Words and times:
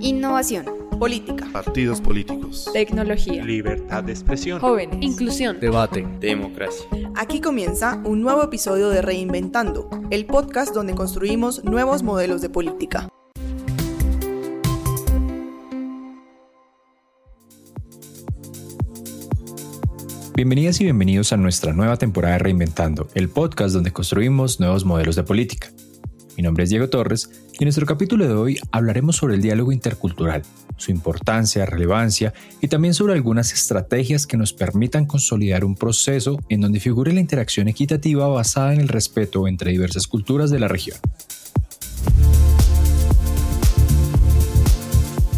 Innovación. 0.00 0.64
Política. 0.98 1.48
Partidos 1.52 2.00
políticos. 2.00 2.70
Tecnología. 2.72 3.44
Libertad 3.44 4.04
de 4.04 4.12
expresión. 4.12 4.60
Jóvenes. 4.60 4.98
Inclusión. 5.00 5.58
Debate. 5.58 6.06
Democracia. 6.20 6.86
Aquí 7.16 7.40
comienza 7.40 8.00
un 8.04 8.20
nuevo 8.20 8.44
episodio 8.44 8.90
de 8.90 9.02
Reinventando, 9.02 9.90
el 10.10 10.26
podcast 10.26 10.72
donde 10.72 10.94
construimos 10.94 11.64
nuevos 11.64 12.04
modelos 12.04 12.40
de 12.42 12.48
política. 12.48 13.08
Bienvenidas 20.36 20.80
y 20.80 20.84
bienvenidos 20.84 21.32
a 21.32 21.36
nuestra 21.36 21.72
nueva 21.72 21.96
temporada 21.96 22.34
de 22.34 22.38
Reinventando, 22.38 23.08
el 23.14 23.28
podcast 23.28 23.74
donde 23.74 23.92
construimos 23.92 24.60
nuevos 24.60 24.84
modelos 24.84 25.16
de 25.16 25.24
política. 25.24 25.72
Mi 26.38 26.44
nombre 26.44 26.62
es 26.62 26.70
Diego 26.70 26.88
Torres 26.88 27.28
y 27.54 27.64
en 27.64 27.66
nuestro 27.66 27.84
capítulo 27.84 28.24
de 28.24 28.32
hoy 28.32 28.60
hablaremos 28.70 29.16
sobre 29.16 29.34
el 29.34 29.42
diálogo 29.42 29.72
intercultural, 29.72 30.44
su 30.76 30.92
importancia, 30.92 31.66
relevancia 31.66 32.32
y 32.60 32.68
también 32.68 32.94
sobre 32.94 33.14
algunas 33.14 33.52
estrategias 33.52 34.24
que 34.24 34.36
nos 34.36 34.52
permitan 34.52 35.04
consolidar 35.04 35.64
un 35.64 35.74
proceso 35.74 36.38
en 36.48 36.60
donde 36.60 36.78
figure 36.78 37.12
la 37.12 37.18
interacción 37.18 37.66
equitativa 37.66 38.28
basada 38.28 38.72
en 38.72 38.80
el 38.80 38.86
respeto 38.86 39.48
entre 39.48 39.72
diversas 39.72 40.06
culturas 40.06 40.48
de 40.50 40.60
la 40.60 40.68
región. 40.68 40.98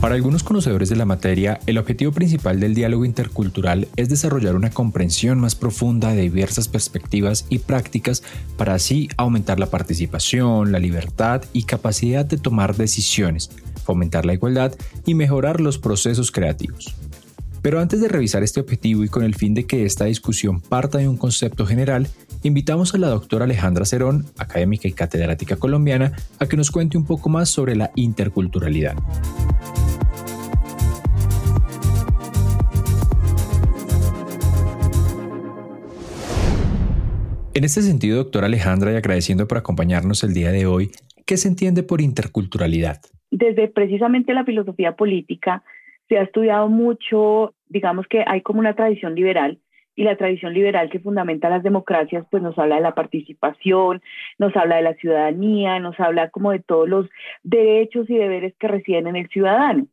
Para 0.01 0.15
algunos 0.15 0.43
conocedores 0.43 0.89
de 0.89 0.97
la 0.97 1.05
materia, 1.05 1.61
el 1.67 1.77
objetivo 1.77 2.11
principal 2.11 2.59
del 2.59 2.75
diálogo 2.75 3.05
intercultural 3.05 3.87
es 3.97 4.09
desarrollar 4.09 4.57
una 4.57 4.71
comprensión 4.71 5.39
más 5.39 5.55
profunda 5.55 6.15
de 6.15 6.23
diversas 6.23 6.69
perspectivas 6.69 7.45
y 7.51 7.59
prácticas 7.59 8.23
para 8.57 8.73
así 8.73 9.11
aumentar 9.19 9.61
la 9.61 9.67
participación, 9.67 10.73
la 10.73 10.79
libertad 10.79 11.45
y 11.53 11.65
capacidad 11.65 12.25
de 12.25 12.39
tomar 12.39 12.77
decisiones, 12.77 13.51
fomentar 13.85 14.25
la 14.25 14.33
igualdad 14.33 14.73
y 15.05 15.13
mejorar 15.13 15.61
los 15.61 15.77
procesos 15.77 16.33
creativos. 16.33 16.97
Pero 17.61 17.79
antes 17.79 18.01
de 18.01 18.09
revisar 18.09 18.43
este 18.43 18.61
objetivo 18.61 19.05
y 19.05 19.09
con 19.09 19.23
el 19.23 19.35
fin 19.35 19.53
de 19.53 19.67
que 19.67 19.85
esta 19.85 20.07
discusión 20.07 20.63
parta 20.63 20.97
de 20.97 21.09
un 21.09 21.19
concepto 21.19 21.67
general, 21.67 22.09
invitamos 22.43 22.95
a 22.95 22.99
la 22.99 23.09
doctora 23.09 23.45
Alejandra 23.45 23.85
Cerón, 23.85 24.25
académica 24.39 24.89
y 24.89 24.93
catedrática 24.93 25.57
colombiana, 25.57 26.13
a 26.39 26.47
que 26.47 26.57
nos 26.57 26.71
cuente 26.71 26.97
un 26.97 27.05
poco 27.05 27.29
más 27.29 27.51
sobre 27.51 27.77
la 27.77 27.91
interculturalidad. 27.97 28.97
En 37.53 37.65
este 37.65 37.83
sentido, 37.83 38.19
doctora 38.19 38.47
Alejandra, 38.47 38.93
y 38.93 38.97
agradeciendo 38.97 39.49
por 39.49 39.59
acompañarnos 39.59 40.23
el 40.23 40.33
día 40.33 40.53
de 40.53 40.67
hoy, 40.67 40.93
¿qué 41.27 41.37
se 41.37 41.49
entiende 41.49 41.83
por 41.83 42.01
interculturalidad? 42.01 43.01
Desde 43.33 43.67
precisamente 43.67 44.35
la 44.35 44.45
filosofía 44.45 44.95
política 44.95 45.65
se 46.09 46.19
ha 46.19 46.23
estudiado 46.23 46.69
mucho, 46.69 47.55
digamos 47.69 48.07
que 48.07 48.23
hay 48.25 48.43
como 48.43 48.61
una 48.61 48.77
tradición 48.77 49.17
liberal 49.17 49.59
y 49.97 50.05
la 50.05 50.17
tradición 50.17 50.55
liberal 50.55 50.91
que 50.91 51.01
fundamenta 51.01 51.51
las 51.51 51.65
democracias, 51.65 52.25
pues 52.31 52.41
nos 52.41 52.57
habla 52.57 52.77
de 52.77 52.83
la 52.83 52.95
participación, 52.95 54.01
nos 54.39 54.57
habla 54.57 54.77
de 54.77 54.83
la 54.83 54.95
ciudadanía, 54.95 55.81
nos 55.81 55.99
habla 55.99 56.31
como 56.31 56.53
de 56.53 56.61
todos 56.61 56.89
los 56.89 57.09
derechos 57.43 58.09
y 58.09 58.15
deberes 58.15 58.55
que 58.61 58.69
residen 58.69 59.09
en 59.09 59.17
el 59.17 59.29
ciudadano 59.29 59.89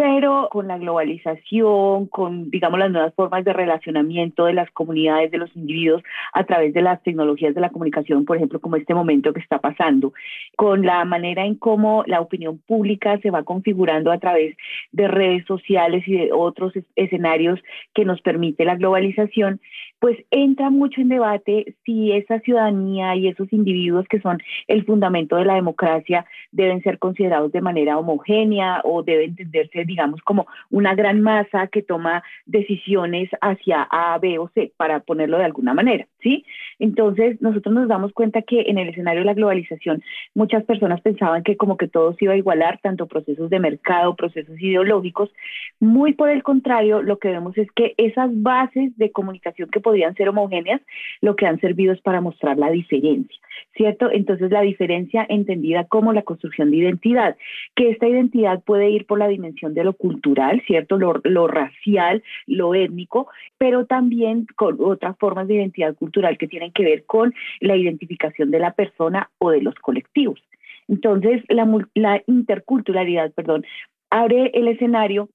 pero 0.00 0.48
con 0.50 0.66
la 0.66 0.78
globalización, 0.78 2.06
con, 2.06 2.50
digamos, 2.50 2.78
las 2.78 2.90
nuevas 2.90 3.12
formas 3.12 3.44
de 3.44 3.52
relacionamiento 3.52 4.46
de 4.46 4.54
las 4.54 4.70
comunidades, 4.70 5.30
de 5.30 5.36
los 5.36 5.54
individuos 5.54 6.02
a 6.32 6.44
través 6.44 6.72
de 6.72 6.80
las 6.80 7.02
tecnologías 7.02 7.54
de 7.54 7.60
la 7.60 7.68
comunicación, 7.68 8.24
por 8.24 8.38
ejemplo, 8.38 8.60
como 8.60 8.76
este 8.76 8.94
momento 8.94 9.34
que 9.34 9.40
está 9.40 9.58
pasando, 9.58 10.14
con 10.56 10.86
la 10.86 11.04
manera 11.04 11.44
en 11.44 11.54
cómo 11.54 12.02
la 12.06 12.22
opinión 12.22 12.56
pública 12.66 13.18
se 13.18 13.30
va 13.30 13.42
configurando 13.42 14.10
a 14.10 14.16
través 14.16 14.56
de 14.90 15.06
redes 15.06 15.44
sociales 15.44 16.02
y 16.08 16.12
de 16.16 16.30
otros 16.32 16.72
escenarios 16.96 17.60
que 17.92 18.06
nos 18.06 18.22
permite 18.22 18.64
la 18.64 18.76
globalización, 18.76 19.60
pues 20.00 20.18
entra 20.30 20.70
mucho 20.70 21.00
en 21.00 21.10
debate 21.10 21.76
si 21.84 22.10
esa 22.12 22.40
ciudadanía 22.40 23.14
y 23.16 23.28
esos 23.28 23.52
individuos 23.52 24.06
que 24.08 24.20
son 24.20 24.38
el 24.66 24.84
fundamento 24.84 25.36
de 25.36 25.44
la 25.44 25.54
democracia 25.54 26.26
deben 26.52 26.82
ser 26.82 26.98
considerados 26.98 27.52
de 27.52 27.60
manera 27.60 27.98
homogénea 27.98 28.80
o 28.84 29.02
debe 29.02 29.26
entenderse, 29.26 29.84
digamos, 29.84 30.20
como 30.22 30.46
una 30.70 30.94
gran 30.94 31.20
masa 31.20 31.66
que 31.66 31.82
toma 31.82 32.22
decisiones 32.46 33.28
hacia 33.42 33.86
A, 33.90 34.18
B 34.18 34.38
o 34.38 34.50
C, 34.54 34.72
para 34.76 35.00
ponerlo 35.00 35.38
de 35.38 35.44
alguna 35.44 35.74
manera, 35.74 36.06
¿sí? 36.22 36.44
Entonces, 36.78 37.40
nosotros 37.42 37.74
nos 37.74 37.88
damos 37.88 38.12
cuenta 38.12 38.40
que 38.40 38.62
en 38.62 38.78
el 38.78 38.88
escenario 38.88 39.20
de 39.20 39.26
la 39.26 39.34
globalización 39.34 40.02
muchas 40.34 40.64
personas 40.64 41.02
pensaban 41.02 41.42
que 41.42 41.58
como 41.58 41.76
que 41.76 41.88
todo 41.88 42.14
se 42.14 42.24
iba 42.24 42.32
a 42.32 42.38
igualar, 42.38 42.80
tanto 42.82 43.06
procesos 43.06 43.50
de 43.50 43.60
mercado, 43.60 44.16
procesos 44.16 44.58
ideológicos. 44.60 45.30
Muy 45.78 46.14
por 46.14 46.30
el 46.30 46.42
contrario, 46.42 47.02
lo 47.02 47.18
que 47.18 47.28
vemos 47.28 47.56
es 47.58 47.70
que 47.72 47.94
esas 47.98 48.30
bases 48.42 48.96
de 48.96 49.12
comunicación 49.12 49.68
que 49.68 49.80
podían 49.90 50.14
ser 50.14 50.28
homogéneas, 50.28 50.80
lo 51.20 51.34
que 51.34 51.46
han 51.46 51.58
servido 51.58 51.92
es 51.92 52.00
para 52.00 52.20
mostrar 52.20 52.56
la 52.56 52.70
diferencia, 52.70 53.36
¿cierto? 53.74 54.08
Entonces 54.12 54.52
la 54.52 54.60
diferencia 54.60 55.26
entendida 55.28 55.82
como 55.82 56.12
la 56.12 56.22
construcción 56.22 56.70
de 56.70 56.76
identidad, 56.76 57.36
que 57.74 57.90
esta 57.90 58.06
identidad 58.06 58.62
puede 58.62 58.88
ir 58.88 59.04
por 59.06 59.18
la 59.18 59.26
dimensión 59.26 59.74
de 59.74 59.82
lo 59.82 59.94
cultural, 59.94 60.62
¿cierto? 60.64 60.96
Lo, 60.96 61.48
racial, 61.48 62.22
lo 62.46 62.76
étnico, 62.76 63.26
pero 63.58 63.84
también 63.84 64.46
con 64.54 64.76
otras 64.78 65.18
formas 65.18 65.48
de 65.48 65.56
identidad 65.56 65.96
cultural 65.96 66.38
que 66.38 66.46
tienen 66.46 66.70
que 66.70 66.84
ver 66.84 67.04
con 67.04 67.34
la 67.58 67.74
identificación 67.74 68.52
de 68.52 68.60
la 68.60 68.72
persona 68.72 69.28
o 69.38 69.50
de 69.50 69.62
los 69.62 69.74
colectivos. 69.74 70.40
Entonces, 70.86 71.42
la, 71.48 71.66
la 71.94 72.22
interculturalidad, 72.28 73.32
perdón, 73.32 73.64
abre 74.08 74.52
el 74.54 74.68
escenario 74.68 75.30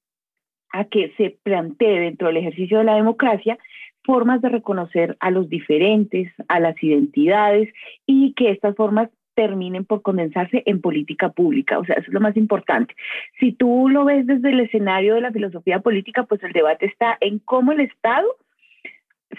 a 0.71 0.85
que 0.85 1.13
se 1.17 1.37
plantee 1.43 1.99
dentro 1.99 2.27
del 2.27 2.37
ejercicio 2.37 2.77
de 2.77 2.83
la 2.85 2.95
democracia 2.95 3.57
formas 4.05 4.41
de 4.41 4.49
reconocer 4.49 5.17
a 5.19 5.31
los 5.31 5.49
diferentes, 5.49 6.31
a 6.47 6.59
las 6.59 6.81
identidades 6.83 7.73
y 8.05 8.33
que 8.33 8.51
estas 8.51 8.75
formas 8.75 9.09
terminen 9.35 9.85
por 9.85 10.01
condensarse 10.01 10.63
en 10.65 10.81
política 10.81 11.29
pública. 11.29 11.77
O 11.77 11.85
sea, 11.85 11.95
eso 11.95 12.07
es 12.07 12.13
lo 12.13 12.21
más 12.21 12.37
importante. 12.37 12.95
Si 13.39 13.51
tú 13.51 13.89
lo 13.89 14.05
ves 14.05 14.25
desde 14.25 14.49
el 14.49 14.61
escenario 14.61 15.15
de 15.15 15.21
la 15.21 15.31
filosofía 15.31 15.79
política, 15.79 16.23
pues 16.23 16.41
el 16.43 16.53
debate 16.53 16.85
está 16.85 17.17
en 17.19 17.39
cómo 17.39 17.73
el 17.73 17.81
Estado 17.81 18.25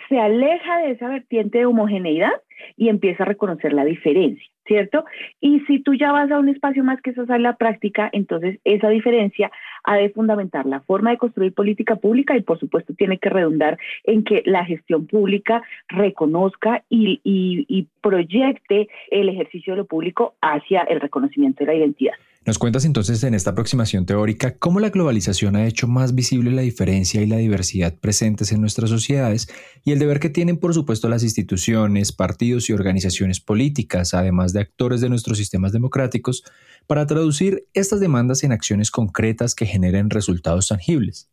se 0.08 0.20
aleja 0.20 0.78
de 0.78 0.90
esa 0.92 1.08
vertiente 1.08 1.58
de 1.58 1.66
homogeneidad 1.66 2.32
y 2.76 2.88
empieza 2.88 3.22
a 3.22 3.26
reconocer 3.26 3.72
la 3.72 3.84
diferencia. 3.84 4.46
¿Cierto? 4.66 5.04
Y 5.40 5.60
si 5.60 5.80
tú 5.80 5.94
ya 5.94 6.12
vas 6.12 6.30
a 6.30 6.38
un 6.38 6.48
espacio 6.48 6.84
más 6.84 7.00
que 7.00 7.10
eso 7.10 7.22
es 7.22 7.28
la 7.40 7.56
práctica, 7.56 8.08
entonces 8.12 8.58
esa 8.64 8.88
diferencia 8.88 9.50
ha 9.84 9.96
de 9.96 10.10
fundamentar 10.10 10.66
la 10.66 10.80
forma 10.80 11.10
de 11.10 11.18
construir 11.18 11.54
política 11.54 11.96
pública 11.96 12.36
y 12.36 12.42
por 12.42 12.58
supuesto 12.58 12.94
tiene 12.94 13.18
que 13.18 13.30
redundar 13.30 13.78
en 14.04 14.24
que 14.24 14.42
la 14.44 14.64
gestión 14.64 15.06
pública 15.06 15.62
reconozca 15.88 16.82
y, 16.88 17.20
y 17.24 17.86
proyecte 18.00 18.88
el 19.10 19.28
ejercicio 19.28 19.72
de 19.72 19.78
lo 19.78 19.84
público 19.86 20.34
hacia 20.40 20.82
el 20.82 21.00
reconocimiento 21.00 21.64
de 21.64 21.66
la 21.66 21.74
identidad. 21.74 22.14
Nos 22.46 22.60
cuentas 22.60 22.84
entonces 22.84 23.24
en 23.24 23.34
esta 23.34 23.50
aproximación 23.50 24.06
teórica 24.06 24.56
cómo 24.56 24.78
la 24.78 24.90
globalización 24.90 25.56
ha 25.56 25.66
hecho 25.66 25.88
más 25.88 26.14
visible 26.14 26.52
la 26.52 26.62
diferencia 26.62 27.20
y 27.20 27.26
la 27.26 27.38
diversidad 27.38 27.98
presentes 27.98 28.52
en 28.52 28.60
nuestras 28.60 28.88
sociedades 28.88 29.48
y 29.84 29.90
el 29.90 29.98
deber 29.98 30.20
que 30.20 30.30
tienen 30.30 30.56
por 30.56 30.72
supuesto 30.72 31.08
las 31.08 31.24
instituciones, 31.24 32.12
partidos 32.12 32.70
y 32.70 32.72
organizaciones 32.72 33.40
políticas, 33.40 34.14
además 34.14 34.52
de 34.52 34.60
actores 34.60 35.00
de 35.00 35.08
nuestros 35.08 35.38
sistemas 35.38 35.72
democráticos, 35.72 36.44
para 36.86 37.04
traducir 37.08 37.66
estas 37.74 37.98
demandas 37.98 38.44
en 38.44 38.52
acciones 38.52 38.92
concretas 38.92 39.56
que 39.56 39.66
generen 39.66 40.08
resultados 40.08 40.68
tangibles. 40.68 41.28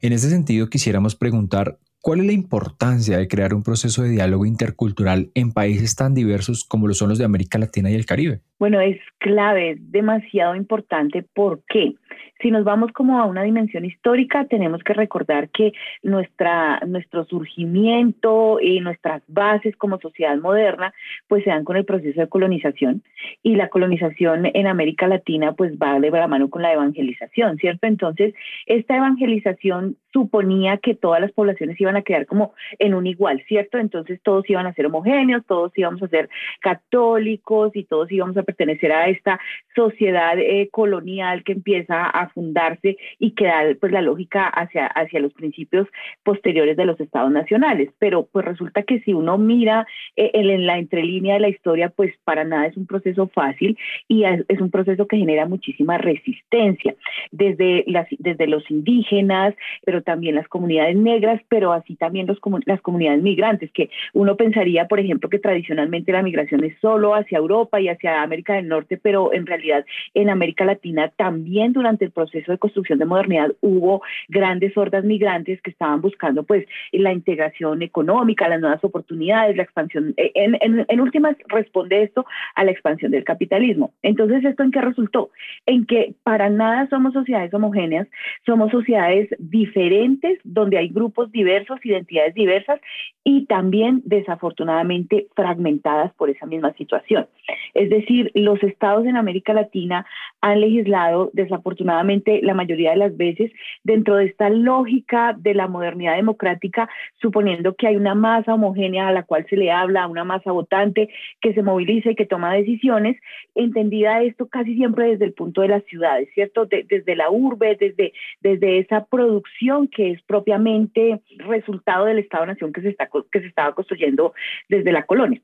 En 0.00 0.12
ese 0.12 0.28
sentido, 0.28 0.68
quisiéramos 0.68 1.14
preguntar 1.14 1.78
¿Cuál 2.06 2.20
es 2.20 2.26
la 2.26 2.32
importancia 2.34 3.18
de 3.18 3.26
crear 3.26 3.52
un 3.52 3.64
proceso 3.64 4.04
de 4.04 4.10
diálogo 4.10 4.46
intercultural 4.46 5.30
en 5.34 5.52
países 5.52 5.96
tan 5.96 6.14
diversos 6.14 6.62
como 6.62 6.86
lo 6.86 6.94
son 6.94 7.08
los 7.08 7.18
de 7.18 7.24
América 7.24 7.58
Latina 7.58 7.90
y 7.90 7.96
el 7.96 8.06
Caribe? 8.06 8.42
Bueno, 8.60 8.80
es 8.80 8.96
clave, 9.18 9.72
es 9.72 9.90
demasiado 9.90 10.54
importante. 10.54 11.24
¿Por 11.34 11.62
qué? 11.68 11.96
Si 12.40 12.50
nos 12.50 12.64
vamos 12.64 12.92
como 12.92 13.20
a 13.20 13.24
una 13.24 13.42
dimensión 13.42 13.84
histórica, 13.84 14.44
tenemos 14.44 14.82
que 14.82 14.92
recordar 14.92 15.48
que 15.50 15.72
nuestra, 16.02 16.80
nuestro 16.86 17.24
surgimiento 17.24 18.58
y 18.60 18.80
nuestras 18.80 19.22
bases 19.28 19.76
como 19.76 19.98
sociedad 20.00 20.36
moderna, 20.38 20.92
pues 21.28 21.44
se 21.44 21.50
dan 21.50 21.64
con 21.64 21.76
el 21.76 21.84
proceso 21.84 22.20
de 22.20 22.28
colonización 22.28 23.02
y 23.42 23.56
la 23.56 23.68
colonización 23.68 24.46
en 24.52 24.66
América 24.66 25.06
Latina, 25.06 25.52
pues 25.52 25.76
va 25.76 25.98
de 26.00 26.10
la 26.10 26.26
mano 26.26 26.48
con 26.48 26.62
la 26.62 26.72
evangelización, 26.72 27.58
¿cierto? 27.58 27.86
Entonces, 27.86 28.34
esta 28.66 28.96
evangelización 28.96 29.96
suponía 30.12 30.78
que 30.78 30.94
todas 30.94 31.20
las 31.20 31.32
poblaciones 31.32 31.78
iban 31.78 31.96
a 31.96 32.02
quedar 32.02 32.24
como 32.24 32.54
en 32.78 32.94
un 32.94 33.06
igual, 33.06 33.42
¿cierto? 33.46 33.78
Entonces 33.78 34.18
todos 34.22 34.48
iban 34.48 34.66
a 34.66 34.72
ser 34.72 34.86
homogéneos, 34.86 35.44
todos 35.46 35.72
íbamos 35.76 36.02
a 36.02 36.08
ser 36.08 36.30
católicos 36.60 37.72
y 37.74 37.84
todos 37.84 38.10
íbamos 38.10 38.36
a 38.38 38.42
pertenecer 38.42 38.92
a 38.92 39.08
esta 39.08 39.38
sociedad 39.74 40.38
eh, 40.38 40.68
colonial 40.72 41.44
que 41.44 41.52
empieza 41.52 42.05
a, 42.06 42.28
fundarse 42.30 42.96
y 43.18 43.30
que 43.32 43.44
da 43.44 43.62
pues 43.80 43.92
la 43.92 44.02
lógica 44.02 44.48
hacia, 44.48 44.86
hacia 44.86 45.20
los 45.20 45.32
principios 45.32 45.88
posteriores 46.22 46.76
de 46.76 46.84
los 46.84 47.00
estados 47.00 47.30
nacionales. 47.30 47.90
Pero 47.98 48.26
pues 48.30 48.44
resulta 48.44 48.82
que 48.82 49.00
si 49.00 49.14
uno 49.14 49.38
mira 49.38 49.86
eh, 50.16 50.30
en 50.34 50.66
la 50.66 50.78
entrelínea 50.78 51.34
de 51.34 51.40
la 51.40 51.48
historia, 51.48 51.88
pues 51.88 52.12
para 52.24 52.44
nada 52.44 52.66
es 52.66 52.76
un 52.76 52.86
proceso 52.86 53.28
fácil 53.28 53.78
y 54.08 54.24
es 54.24 54.60
un 54.60 54.70
proceso 54.70 55.06
que 55.06 55.16
genera 55.16 55.46
muchísima 55.46 55.98
resistencia, 55.98 56.94
desde, 57.30 57.84
desde 58.18 58.46
los 58.46 58.68
indígenas, 58.70 59.54
pero 59.84 60.02
también 60.02 60.34
las 60.34 60.48
comunidades 60.48 60.96
negras, 60.96 61.40
pero 61.48 61.72
así 61.72 61.96
también 61.96 62.26
los, 62.26 62.38
las 62.64 62.80
comunidades 62.80 63.22
migrantes, 63.22 63.70
que 63.72 63.90
uno 64.12 64.36
pensaría, 64.36 64.86
por 64.88 65.00
ejemplo, 65.00 65.28
que 65.28 65.38
tradicionalmente 65.38 66.12
la 66.12 66.22
migración 66.22 66.64
es 66.64 66.78
solo 66.80 67.14
hacia 67.14 67.38
Europa 67.38 67.80
y 67.80 67.88
hacia 67.88 68.22
América 68.22 68.54
del 68.54 68.68
Norte, 68.68 68.98
pero 69.00 69.32
en 69.32 69.46
realidad 69.46 69.84
en 70.14 70.30
América 70.30 70.64
Latina 70.64 71.12
también 71.16 71.72
durante 71.72 71.95
el 72.04 72.10
proceso 72.10 72.52
de 72.52 72.58
construcción 72.58 72.98
de 72.98 73.04
modernidad 73.04 73.52
hubo 73.60 74.02
grandes 74.28 74.76
hordas 74.76 75.04
migrantes 75.04 75.60
que 75.62 75.70
estaban 75.70 76.00
buscando 76.00 76.42
pues 76.42 76.66
la 76.92 77.12
integración 77.12 77.82
económica, 77.82 78.48
las 78.48 78.60
nuevas 78.60 78.82
oportunidades, 78.84 79.56
la 79.56 79.62
expansión, 79.62 80.14
en, 80.16 80.56
en, 80.60 80.84
en 80.88 81.00
últimas 81.00 81.36
responde 81.48 82.02
esto 82.02 82.24
a 82.54 82.64
la 82.64 82.70
expansión 82.70 83.10
del 83.10 83.24
capitalismo. 83.24 83.92
Entonces, 84.02 84.44
¿esto 84.44 84.62
en 84.62 84.70
qué 84.70 84.80
resultó? 84.80 85.30
En 85.66 85.86
que 85.86 86.14
para 86.22 86.48
nada 86.48 86.88
somos 86.88 87.12
sociedades 87.12 87.52
homogéneas, 87.54 88.08
somos 88.44 88.70
sociedades 88.70 89.28
diferentes 89.38 90.38
donde 90.44 90.78
hay 90.78 90.88
grupos 90.88 91.30
diversos, 91.32 91.84
identidades 91.84 92.34
diversas 92.34 92.80
y 93.24 93.46
también 93.46 94.02
desafortunadamente 94.04 95.26
fragmentadas 95.34 96.12
por 96.14 96.30
esa 96.30 96.46
misma 96.46 96.72
situación. 96.74 97.26
Es 97.74 97.90
decir, 97.90 98.30
los 98.34 98.62
estados 98.62 99.06
en 99.06 99.16
América 99.16 99.52
Latina 99.52 100.06
han 100.40 100.60
legislado 100.60 101.30
desafortunadamente 101.32 101.85
la 101.86 102.54
mayoría 102.54 102.90
de 102.90 102.96
las 102.96 103.16
veces 103.16 103.50
dentro 103.84 104.16
de 104.16 104.26
esta 104.26 104.50
lógica 104.50 105.34
de 105.38 105.54
la 105.54 105.68
modernidad 105.68 106.16
democrática, 106.16 106.88
suponiendo 107.20 107.74
que 107.74 107.86
hay 107.86 107.96
una 107.96 108.14
masa 108.14 108.54
homogénea 108.54 109.08
a 109.08 109.12
la 109.12 109.22
cual 109.22 109.46
se 109.48 109.56
le 109.56 109.70
habla, 109.70 110.06
una 110.06 110.24
masa 110.24 110.52
votante 110.52 111.08
que 111.40 111.54
se 111.54 111.62
moviliza 111.62 112.10
y 112.10 112.16
que 112.16 112.26
toma 112.26 112.54
decisiones, 112.54 113.16
entendida 113.54 114.22
esto 114.22 114.48
casi 114.48 114.74
siempre 114.74 115.08
desde 115.08 115.24
el 115.24 115.32
punto 115.32 115.62
de 115.62 115.68
las 115.68 115.84
ciudades, 115.84 116.28
¿cierto? 116.34 116.66
desde 116.66 117.16
la 117.16 117.30
urbe, 117.30 117.76
desde, 117.78 118.12
desde 118.40 118.78
esa 118.78 119.04
producción 119.06 119.88
que 119.88 120.12
es 120.12 120.22
propiamente 120.22 121.20
resultado 121.38 122.06
del 122.06 122.18
Estado-Nación 122.18 122.72
que 122.72 122.82
se, 122.82 122.88
está, 122.90 123.08
que 123.30 123.40
se 123.40 123.46
estaba 123.46 123.74
construyendo 123.74 124.34
desde 124.68 124.92
la 124.92 125.04
colonia 125.04 125.40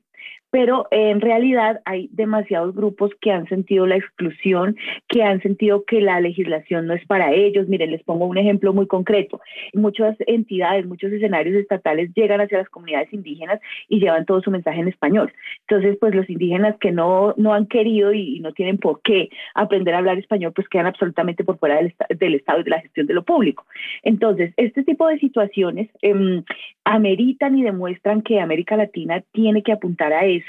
pero 0.53 0.87
en 0.91 1.19
realidad 1.19 1.81
hay 1.83 2.09
demasiados 2.11 2.75
grupos 2.75 3.09
que 3.19 3.31
han 3.31 3.49
sentido 3.49 3.87
la 3.87 3.95
exclusión, 3.95 4.77
que 5.07 5.23
han 5.23 5.41
sentido 5.41 5.83
que 5.83 5.99
la 5.99 6.21
legislación 6.21 6.85
no 6.85 6.93
es 6.93 7.03
para 7.07 7.33
ellos. 7.33 7.67
Miren, 7.67 7.89
les 7.89 8.03
pongo 8.03 8.27
un 8.27 8.37
ejemplo 8.37 8.71
muy 8.71 8.85
concreto. 8.85 9.41
Muchas 9.73 10.15
entidades, 10.27 10.85
muchos 10.85 11.11
escenarios 11.11 11.55
estatales 11.55 12.11
llegan 12.13 12.39
hacia 12.39 12.59
las 12.59 12.69
comunidades 12.69 13.11
indígenas 13.11 13.59
y 13.89 13.99
llevan 13.99 14.27
todo 14.27 14.43
su 14.43 14.51
mensaje 14.51 14.79
en 14.79 14.89
español. 14.89 15.33
Entonces, 15.67 15.97
pues 15.99 16.13
los 16.13 16.29
indígenas 16.29 16.75
que 16.79 16.91
no, 16.91 17.33
no 17.35 17.55
han 17.55 17.65
querido 17.65 18.13
y, 18.13 18.39
no 18.39 18.53
tienen 18.53 18.77
por 18.77 19.01
qué 19.01 19.29
aprender 19.55 19.95
a 19.95 19.97
hablar 19.97 20.19
español, 20.19 20.53
pues 20.53 20.69
quedan 20.69 20.85
absolutamente 20.85 21.43
por 21.43 21.57
fuera 21.57 21.77
del, 21.77 21.95
del 22.09 22.35
Estado 22.35 22.59
y 22.59 22.63
de 22.65 22.69
la 22.69 22.81
gestión 22.81 23.07
de 23.07 23.15
lo 23.15 23.23
público. 23.23 23.65
Entonces, 24.03 24.53
este 24.57 24.83
tipo 24.83 25.07
de 25.07 25.17
situaciones 25.17 25.89
em, 26.03 26.43
ameritan 26.83 27.57
y 27.57 27.63
demuestran 27.63 28.21
que 28.21 28.39
América 28.39 28.77
Latina 28.77 29.23
tiene 29.31 29.63
que 29.63 29.71
apuntar 29.71 30.13
a 30.13 30.25
eso 30.25 30.42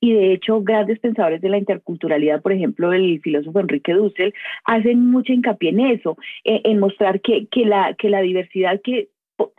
y 0.00 0.12
de 0.12 0.32
hecho 0.32 0.62
grandes 0.62 0.98
pensadores 0.98 1.40
de 1.40 1.48
la 1.48 1.58
interculturalidad, 1.58 2.42
por 2.42 2.52
ejemplo 2.52 2.92
el 2.92 3.20
filósofo 3.20 3.60
Enrique 3.60 3.92
Dussel, 3.92 4.34
hacen 4.64 5.10
mucha 5.10 5.32
hincapié 5.32 5.70
en 5.70 5.80
eso, 5.80 6.16
eh, 6.44 6.60
en 6.64 6.78
mostrar 6.78 7.20
que, 7.20 7.46
que, 7.50 7.64
la, 7.64 7.94
que 7.94 8.10
la 8.10 8.20
diversidad 8.20 8.80
que 8.82 9.08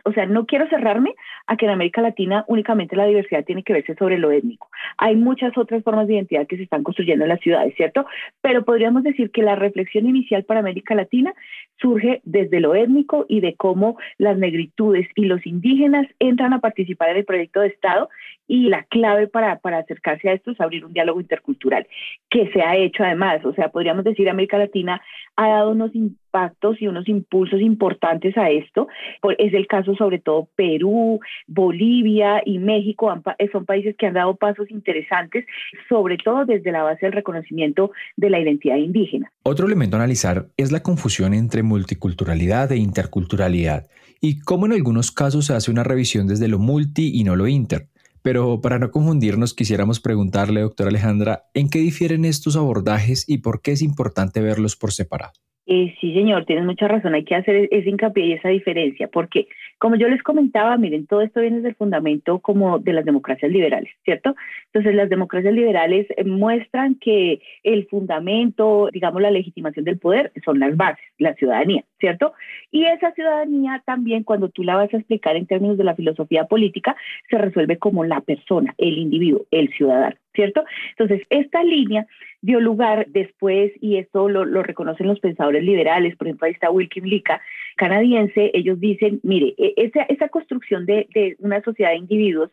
o 0.04 0.12
sea, 0.12 0.26
no 0.26 0.46
quiero 0.46 0.68
cerrarme 0.68 1.14
a 1.46 1.56
que 1.56 1.66
en 1.66 1.72
América 1.72 2.02
Latina 2.02 2.44
únicamente 2.48 2.96
la 2.96 3.06
diversidad 3.06 3.44
tiene 3.44 3.62
que 3.62 3.72
verse 3.72 3.94
sobre 3.94 4.18
lo 4.18 4.30
étnico. 4.30 4.68
Hay 4.98 5.16
muchas 5.16 5.56
otras 5.56 5.82
formas 5.82 6.06
de 6.06 6.14
identidad 6.14 6.46
que 6.46 6.56
se 6.56 6.64
están 6.64 6.82
construyendo 6.82 7.24
en 7.24 7.30
las 7.30 7.40
ciudades, 7.40 7.74
¿cierto? 7.76 8.06
Pero 8.40 8.64
podríamos 8.64 9.02
decir 9.02 9.30
que 9.30 9.42
la 9.42 9.56
reflexión 9.56 10.06
inicial 10.06 10.44
para 10.44 10.60
América 10.60 10.94
Latina 10.94 11.34
surge 11.80 12.20
desde 12.24 12.60
lo 12.60 12.74
étnico 12.74 13.26
y 13.28 13.40
de 13.40 13.54
cómo 13.54 13.98
las 14.18 14.38
negritudes 14.38 15.08
y 15.14 15.24
los 15.24 15.44
indígenas 15.46 16.06
entran 16.18 16.52
a 16.52 16.60
participar 16.60 17.10
en 17.10 17.18
el 17.18 17.24
proyecto 17.24 17.60
de 17.60 17.68
Estado 17.68 18.08
y 18.46 18.68
la 18.68 18.84
clave 18.84 19.28
para, 19.28 19.58
para 19.58 19.78
acercarse 19.78 20.28
a 20.28 20.34
esto 20.34 20.50
es 20.50 20.60
abrir 20.60 20.84
un 20.84 20.92
diálogo 20.92 21.20
intercultural, 21.20 21.86
que 22.30 22.50
se 22.52 22.62
ha 22.62 22.76
hecho 22.76 23.02
además, 23.02 23.44
o 23.44 23.52
sea, 23.54 23.70
podríamos 23.70 24.04
decir 24.04 24.28
América 24.28 24.58
Latina 24.58 25.00
ha 25.36 25.48
dado 25.48 25.70
unos 25.70 25.92
impactos 26.32 26.80
y 26.80 26.86
unos 26.86 27.08
impulsos 27.08 27.60
importantes 27.60 28.36
a 28.36 28.50
esto. 28.50 28.88
Es 29.38 29.52
el 29.52 29.66
caso 29.66 29.94
sobre 29.94 30.18
todo 30.18 30.48
Perú, 30.56 31.20
Bolivia 31.46 32.42
y 32.44 32.58
México, 32.58 33.12
son 33.52 33.66
países 33.66 33.94
que 33.98 34.06
han 34.06 34.14
dado 34.14 34.36
pasos 34.36 34.70
interesantes, 34.70 35.44
sobre 35.88 36.16
todo 36.16 36.44
desde 36.44 36.72
la 36.72 36.82
base 36.82 37.06
del 37.06 37.12
reconocimiento 37.12 37.92
de 38.16 38.30
la 38.30 38.40
identidad 38.40 38.76
indígena. 38.76 39.30
Otro 39.42 39.66
elemento 39.66 39.96
a 39.96 40.00
analizar 40.00 40.46
es 40.56 40.72
la 40.72 40.82
confusión 40.82 41.34
entre 41.34 41.62
multiculturalidad 41.62 42.72
e 42.72 42.76
interculturalidad 42.76 43.86
y 44.20 44.40
cómo 44.40 44.66
en 44.66 44.72
algunos 44.72 45.10
casos 45.10 45.46
se 45.46 45.54
hace 45.54 45.70
una 45.70 45.84
revisión 45.84 46.26
desde 46.26 46.48
lo 46.48 46.58
multi 46.58 47.10
y 47.14 47.24
no 47.24 47.36
lo 47.36 47.46
inter. 47.46 47.88
Pero 48.22 48.60
para 48.60 48.78
no 48.78 48.92
confundirnos, 48.92 49.52
quisiéramos 49.52 49.98
preguntarle, 49.98 50.60
doctora 50.60 50.90
Alejandra, 50.90 51.46
¿en 51.54 51.68
qué 51.68 51.80
difieren 51.80 52.24
estos 52.24 52.56
abordajes 52.56 53.24
y 53.28 53.38
por 53.38 53.62
qué 53.62 53.72
es 53.72 53.82
importante 53.82 54.40
verlos 54.40 54.76
por 54.76 54.92
separado? 54.92 55.32
Eh, 55.66 55.94
sí, 56.00 56.12
señor, 56.12 56.44
tienes 56.44 56.64
mucha 56.64 56.88
razón. 56.88 57.14
Hay 57.14 57.24
que 57.24 57.36
hacer 57.36 57.68
ese 57.70 57.88
hincapié 57.88 58.26
y 58.26 58.32
esa 58.32 58.48
diferencia, 58.48 59.08
porque 59.08 59.46
como 59.78 59.94
yo 59.96 60.08
les 60.08 60.22
comentaba, 60.22 60.76
miren, 60.76 61.06
todo 61.06 61.22
esto 61.22 61.40
viene 61.40 61.60
del 61.60 61.76
fundamento 61.76 62.40
como 62.40 62.80
de 62.80 62.92
las 62.92 63.04
democracias 63.04 63.50
liberales, 63.50 63.92
¿cierto? 64.04 64.34
Entonces, 64.66 64.94
las 64.94 65.08
democracias 65.08 65.54
liberales 65.54 66.06
eh, 66.16 66.24
muestran 66.24 66.96
que 66.96 67.40
el 67.62 67.86
fundamento, 67.86 68.88
digamos, 68.92 69.22
la 69.22 69.30
legitimación 69.30 69.84
del 69.84 69.98
poder 69.98 70.32
son 70.44 70.58
las 70.58 70.76
bases, 70.76 71.04
la 71.18 71.34
ciudadanía, 71.34 71.84
¿cierto? 72.02 72.32
Y 72.72 72.84
esa 72.84 73.12
ciudadanía 73.12 73.80
también, 73.86 74.24
cuando 74.24 74.48
tú 74.48 74.64
la 74.64 74.74
vas 74.74 74.92
a 74.92 74.96
explicar 74.96 75.36
en 75.36 75.46
términos 75.46 75.78
de 75.78 75.84
la 75.84 75.94
filosofía 75.94 76.46
política, 76.46 76.96
se 77.30 77.38
resuelve 77.38 77.78
como 77.78 78.02
la 78.04 78.20
persona, 78.20 78.74
el 78.76 78.98
individuo, 78.98 79.46
el 79.52 79.72
ciudadano. 79.72 80.16
¿cierto? 80.34 80.64
Entonces, 80.96 81.26
esta 81.28 81.62
línea 81.62 82.06
dio 82.40 82.58
lugar 82.58 83.06
después, 83.08 83.70
y 83.80 83.98
esto 83.98 84.28
lo, 84.28 84.62
reconocen 84.62 85.06
los 85.06 85.20
pensadores 85.20 85.62
liberales, 85.62 86.16
por 86.16 86.26
ejemplo, 86.26 86.46
ahí 86.46 86.54
está 86.54 86.70
Wilkin 86.70 87.08
Lika, 87.08 87.40
canadiense, 87.76 88.50
ellos 88.54 88.80
dicen, 88.80 89.20
mire, 89.22 89.54
e, 89.58 89.74
esa, 89.76 90.02
esa 90.04 90.28
construcción 90.28 90.86
de 90.86 91.36
una 91.38 91.62
sociedad 91.62 91.90
de 91.90 91.98
individuos 91.98 92.50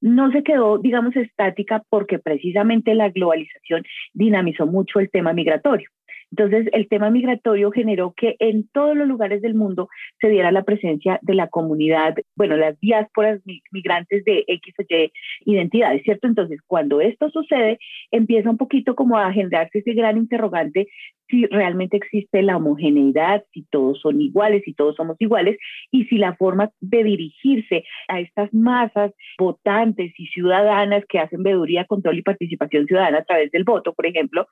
no 0.00 0.32
se 0.32 0.42
quedó, 0.42 0.78
digamos, 0.78 1.14
estática 1.14 1.82
porque 1.90 2.18
precisamente 2.18 2.94
la 2.94 3.10
globalización 3.10 3.84
dinamizó 4.14 4.66
mucho 4.66 4.98
el 4.98 5.10
tema 5.10 5.32
migratorio. 5.32 5.90
Entonces, 6.30 6.68
el 6.72 6.88
tema 6.88 7.10
migratorio 7.10 7.70
generó 7.72 8.14
que 8.16 8.36
en 8.38 8.68
todos 8.68 8.96
los 8.96 9.08
lugares 9.08 9.42
del 9.42 9.54
mundo 9.54 9.88
se 10.20 10.28
diera 10.28 10.52
la 10.52 10.62
presencia 10.62 11.18
de 11.22 11.34
la 11.34 11.48
comunidad, 11.48 12.14
bueno, 12.36 12.56
las 12.56 12.78
diásporas 12.80 13.40
migrantes 13.72 14.24
de 14.24 14.44
X 14.46 14.74
o 14.78 14.82
Y 14.88 15.12
identidades, 15.44 16.02
¿cierto? 16.04 16.28
Entonces, 16.28 16.60
cuando 16.66 17.00
esto 17.00 17.30
sucede, 17.30 17.78
empieza 18.10 18.50
un 18.50 18.58
poquito 18.58 18.94
como 18.94 19.18
a 19.18 19.32
generarse 19.32 19.80
ese 19.80 19.92
gran 19.92 20.16
interrogante 20.16 20.88
si 21.30 21.46
realmente 21.46 21.96
existe 21.96 22.42
la 22.42 22.56
homogeneidad, 22.56 23.44
si 23.52 23.62
todos 23.70 24.00
son 24.00 24.20
iguales, 24.20 24.62
si 24.64 24.74
todos 24.74 24.96
somos 24.96 25.16
iguales, 25.20 25.56
y 25.90 26.04
si 26.06 26.18
la 26.18 26.34
forma 26.36 26.70
de 26.80 27.04
dirigirse 27.04 27.84
a 28.08 28.20
estas 28.20 28.52
masas 28.52 29.12
votantes 29.38 30.12
y 30.18 30.26
ciudadanas 30.26 31.04
que 31.08 31.18
hacen 31.18 31.42
veeduría, 31.42 31.84
control 31.84 32.18
y 32.18 32.22
participación 32.22 32.86
ciudadana 32.86 33.18
a 33.18 33.24
través 33.24 33.50
del 33.50 33.64
voto, 33.64 33.92
por 33.92 34.06
ejemplo, 34.06 34.46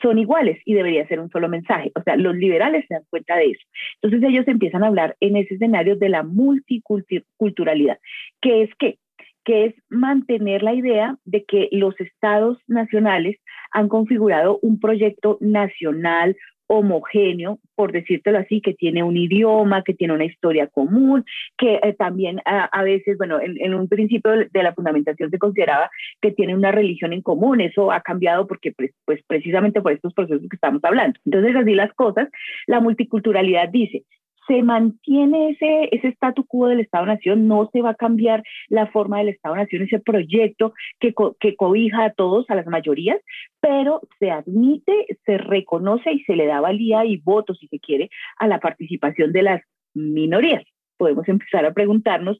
son 0.00 0.18
iguales 0.18 0.58
y 0.64 0.74
debería 0.74 1.06
ser 1.06 1.20
un 1.20 1.30
solo 1.30 1.48
mensaje. 1.48 1.92
O 1.94 2.02
sea, 2.02 2.16
los 2.16 2.34
liberales 2.36 2.86
se 2.88 2.94
dan 2.94 3.04
cuenta 3.10 3.36
de 3.36 3.46
eso. 3.46 3.66
Entonces 4.00 4.28
ellos 4.28 4.48
empiezan 4.48 4.84
a 4.84 4.86
hablar 4.86 5.16
en 5.20 5.36
ese 5.36 5.54
escenario 5.54 5.96
de 5.96 6.08
la 6.08 6.22
multiculturalidad, 6.22 7.98
que 8.40 8.62
es 8.62 8.70
que 8.78 8.98
que 9.44 9.66
es 9.66 9.74
mantener 9.88 10.62
la 10.62 10.74
idea 10.74 11.16
de 11.24 11.44
que 11.44 11.68
los 11.72 11.98
estados 12.00 12.58
nacionales 12.66 13.38
han 13.72 13.88
configurado 13.88 14.58
un 14.62 14.78
proyecto 14.78 15.38
nacional 15.40 16.36
homogéneo, 16.72 17.58
por 17.74 17.92
decírtelo 17.92 18.38
así, 18.38 18.62
que 18.62 18.72
tiene 18.72 19.02
un 19.02 19.16
idioma, 19.16 19.82
que 19.82 19.92
tiene 19.92 20.14
una 20.14 20.24
historia 20.24 20.68
común, 20.68 21.22
que 21.58 21.74
eh, 21.82 21.94
también 21.98 22.40
a, 22.46 22.82
veces, 22.82 23.18
bueno, 23.18 23.38
en, 23.40 23.74
un 23.74 23.88
principio 23.88 24.30
de 24.30 24.62
la 24.62 24.72
fundamentación 24.72 25.30
se 25.30 25.38
consideraba 25.38 25.90
que 26.22 26.32
tiene 26.32 26.54
una 26.54 26.72
religión 26.72 27.12
en 27.12 27.20
común, 27.20 27.60
eso 27.60 27.92
ha 27.92 28.00
cambiado 28.00 28.46
porque 28.46 28.72
pues, 28.72 28.90
pues 29.04 29.20
precisamente 29.26 29.82
por 29.82 29.92
estos 29.92 30.14
procesos 30.14 30.48
que 30.48 30.56
estamos 30.56 30.82
hablando. 30.82 31.18
Entonces, 31.26 31.54
así 31.56 31.74
las 31.74 31.92
cosas, 31.92 32.28
la 32.66 32.80
multiculturalidad 32.80 33.68
dice, 33.68 34.04
se 34.46 34.62
mantiene 34.62 35.50
ese, 35.50 35.88
ese 35.92 36.08
statu 36.08 36.44
quo 36.44 36.68
del 36.68 36.80
Estado-Nación, 36.80 37.46
no 37.46 37.68
se 37.72 37.82
va 37.82 37.90
a 37.90 37.94
cambiar 37.94 38.42
la 38.68 38.86
forma 38.88 39.18
del 39.18 39.28
Estado-Nación, 39.28 39.82
ese 39.82 40.00
proyecto 40.00 40.74
que, 40.98 41.14
que 41.40 41.56
cobija 41.56 42.04
a 42.04 42.12
todos, 42.12 42.48
a 42.50 42.54
las 42.54 42.66
mayorías, 42.66 43.18
pero 43.60 44.00
se 44.18 44.30
admite, 44.30 45.06
se 45.24 45.38
reconoce 45.38 46.12
y 46.12 46.24
se 46.24 46.36
le 46.36 46.46
da 46.46 46.60
valía 46.60 47.04
y 47.04 47.18
votos, 47.18 47.58
si 47.58 47.68
se 47.68 47.78
quiere, 47.78 48.10
a 48.38 48.46
la 48.46 48.58
participación 48.60 49.32
de 49.32 49.42
las 49.42 49.62
minorías. 49.94 50.64
Podemos 50.96 51.28
empezar 51.28 51.64
a 51.64 51.72
preguntarnos 51.72 52.38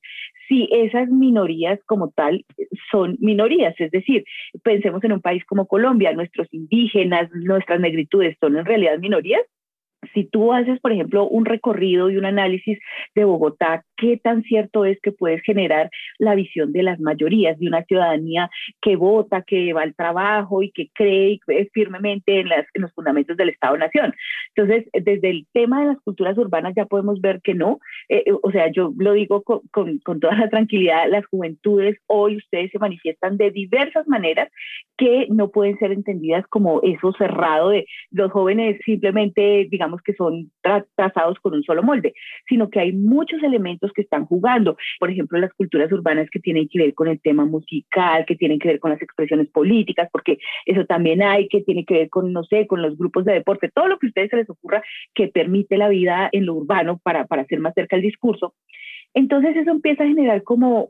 si 0.48 0.68
esas 0.70 1.08
minorías 1.08 1.80
como 1.86 2.10
tal 2.10 2.44
son 2.90 3.16
minorías, 3.20 3.74
es 3.78 3.90
decir, 3.90 4.24
pensemos 4.62 5.02
en 5.04 5.12
un 5.12 5.20
país 5.20 5.44
como 5.44 5.66
Colombia, 5.66 6.12
nuestros 6.12 6.46
indígenas, 6.52 7.30
nuestras 7.32 7.80
negritudes 7.80 8.36
son 8.40 8.56
en 8.56 8.64
realidad 8.64 8.98
minorías 8.98 9.42
si 10.14 10.24
tú 10.24 10.52
haces, 10.52 10.80
por 10.80 10.92
ejemplo, 10.92 11.28
un 11.28 11.44
recorrido 11.44 12.10
y 12.10 12.16
un 12.16 12.24
análisis 12.24 12.78
de 13.14 13.24
Bogotá, 13.24 13.84
¿qué 13.96 14.16
tan 14.16 14.42
cierto 14.42 14.84
es 14.84 15.00
que 15.00 15.12
puedes 15.12 15.42
generar 15.42 15.90
la 16.18 16.34
visión 16.34 16.72
de 16.72 16.82
las 16.82 17.00
mayorías 17.00 17.58
de 17.58 17.68
una 17.68 17.84
ciudadanía 17.84 18.50
que 18.80 18.96
vota, 18.96 19.42
que 19.42 19.72
va 19.72 19.82
al 19.82 19.94
trabajo 19.94 20.62
y 20.62 20.70
que 20.72 20.90
cree 20.92 21.40
firmemente 21.72 22.40
en, 22.40 22.48
los 22.74 22.92
fundamentos 22.92 23.36
del 23.36 23.50
Estado-Nación? 23.50 24.14
Entonces, 24.54 24.88
desde 24.92 25.30
el 25.30 25.46
tema 25.52 25.80
de 25.80 25.86
las 25.88 26.00
culturas 26.00 26.36
urbanas 26.36 26.74
ya 26.76 26.86
podemos 26.86 27.20
ver 27.20 27.40
que 27.42 27.54
no. 27.54 27.78
Eh, 28.08 28.24
eh, 28.26 28.32
o 28.42 28.50
sea, 28.50 28.70
yo 28.72 28.92
lo 28.96 29.12
digo 29.12 29.42
con, 29.42 29.60
con 29.70 30.20
toda 30.20 30.36
la 30.36 30.48
tranquilidad, 30.48 31.08
las 31.08 31.26
juventudes 31.26 31.98
hoy 32.06 32.36
ustedes 32.36 32.70
se 32.70 32.78
manifiestan 32.78 33.36
de 33.36 33.50
diversas 33.50 34.06
maneras 34.08 34.48
que 34.96 35.26
no 35.30 35.50
pueden 35.50 35.78
ser 35.78 35.92
entendidas 35.92 36.46
como 36.48 36.80
eso 36.82 37.12
cerrado 37.12 37.70
de 37.70 37.86
los 38.10 38.30
jóvenes 38.30 38.80
simplemente, 38.84 39.66
digamos, 39.70 39.91
que 40.00 40.14
son 40.14 40.50
trazados 40.94 41.38
con 41.40 41.54
un 41.54 41.62
solo 41.62 41.82
molde, 41.82 42.14
sino 42.48 42.70
que 42.70 42.80
hay 42.80 42.92
muchos 42.92 43.42
elementos 43.42 43.92
que 43.92 44.02
están 44.02 44.24
jugando. 44.24 44.76
Por 44.98 45.10
ejemplo, 45.10 45.38
las 45.38 45.52
culturas 45.52 45.92
urbanas 45.92 46.30
que 46.30 46.40
tienen 46.40 46.68
que 46.68 46.78
ver 46.78 46.94
con 46.94 47.08
el 47.08 47.20
tema 47.20 47.44
musical, 47.44 48.24
que 48.24 48.36
tienen 48.36 48.58
que 48.58 48.68
ver 48.68 48.80
con 48.80 48.92
las 48.92 49.02
expresiones 49.02 49.48
políticas, 49.48 50.08
porque 50.12 50.38
eso 50.66 50.84
también 50.86 51.22
hay, 51.22 51.48
que 51.48 51.62
tiene 51.62 51.84
que 51.84 51.94
ver 51.94 52.08
con, 52.08 52.32
no 52.32 52.44
sé, 52.44 52.66
con 52.66 52.80
los 52.80 52.96
grupos 52.96 53.24
de 53.24 53.34
deporte, 53.34 53.70
todo 53.74 53.88
lo 53.88 53.98
que 53.98 54.06
a 54.06 54.08
ustedes 54.08 54.30
se 54.30 54.36
les 54.36 54.50
ocurra 54.50 54.82
que 55.14 55.28
permite 55.28 55.76
la 55.76 55.88
vida 55.88 56.28
en 56.32 56.46
lo 56.46 56.54
urbano 56.54 57.00
para, 57.02 57.26
para 57.26 57.42
hacer 57.42 57.60
más 57.60 57.74
cerca 57.74 57.96
el 57.96 58.02
discurso. 58.02 58.54
Entonces 59.14 59.56
eso 59.56 59.70
empieza 59.70 60.04
a 60.04 60.08
generar 60.08 60.42
como 60.42 60.88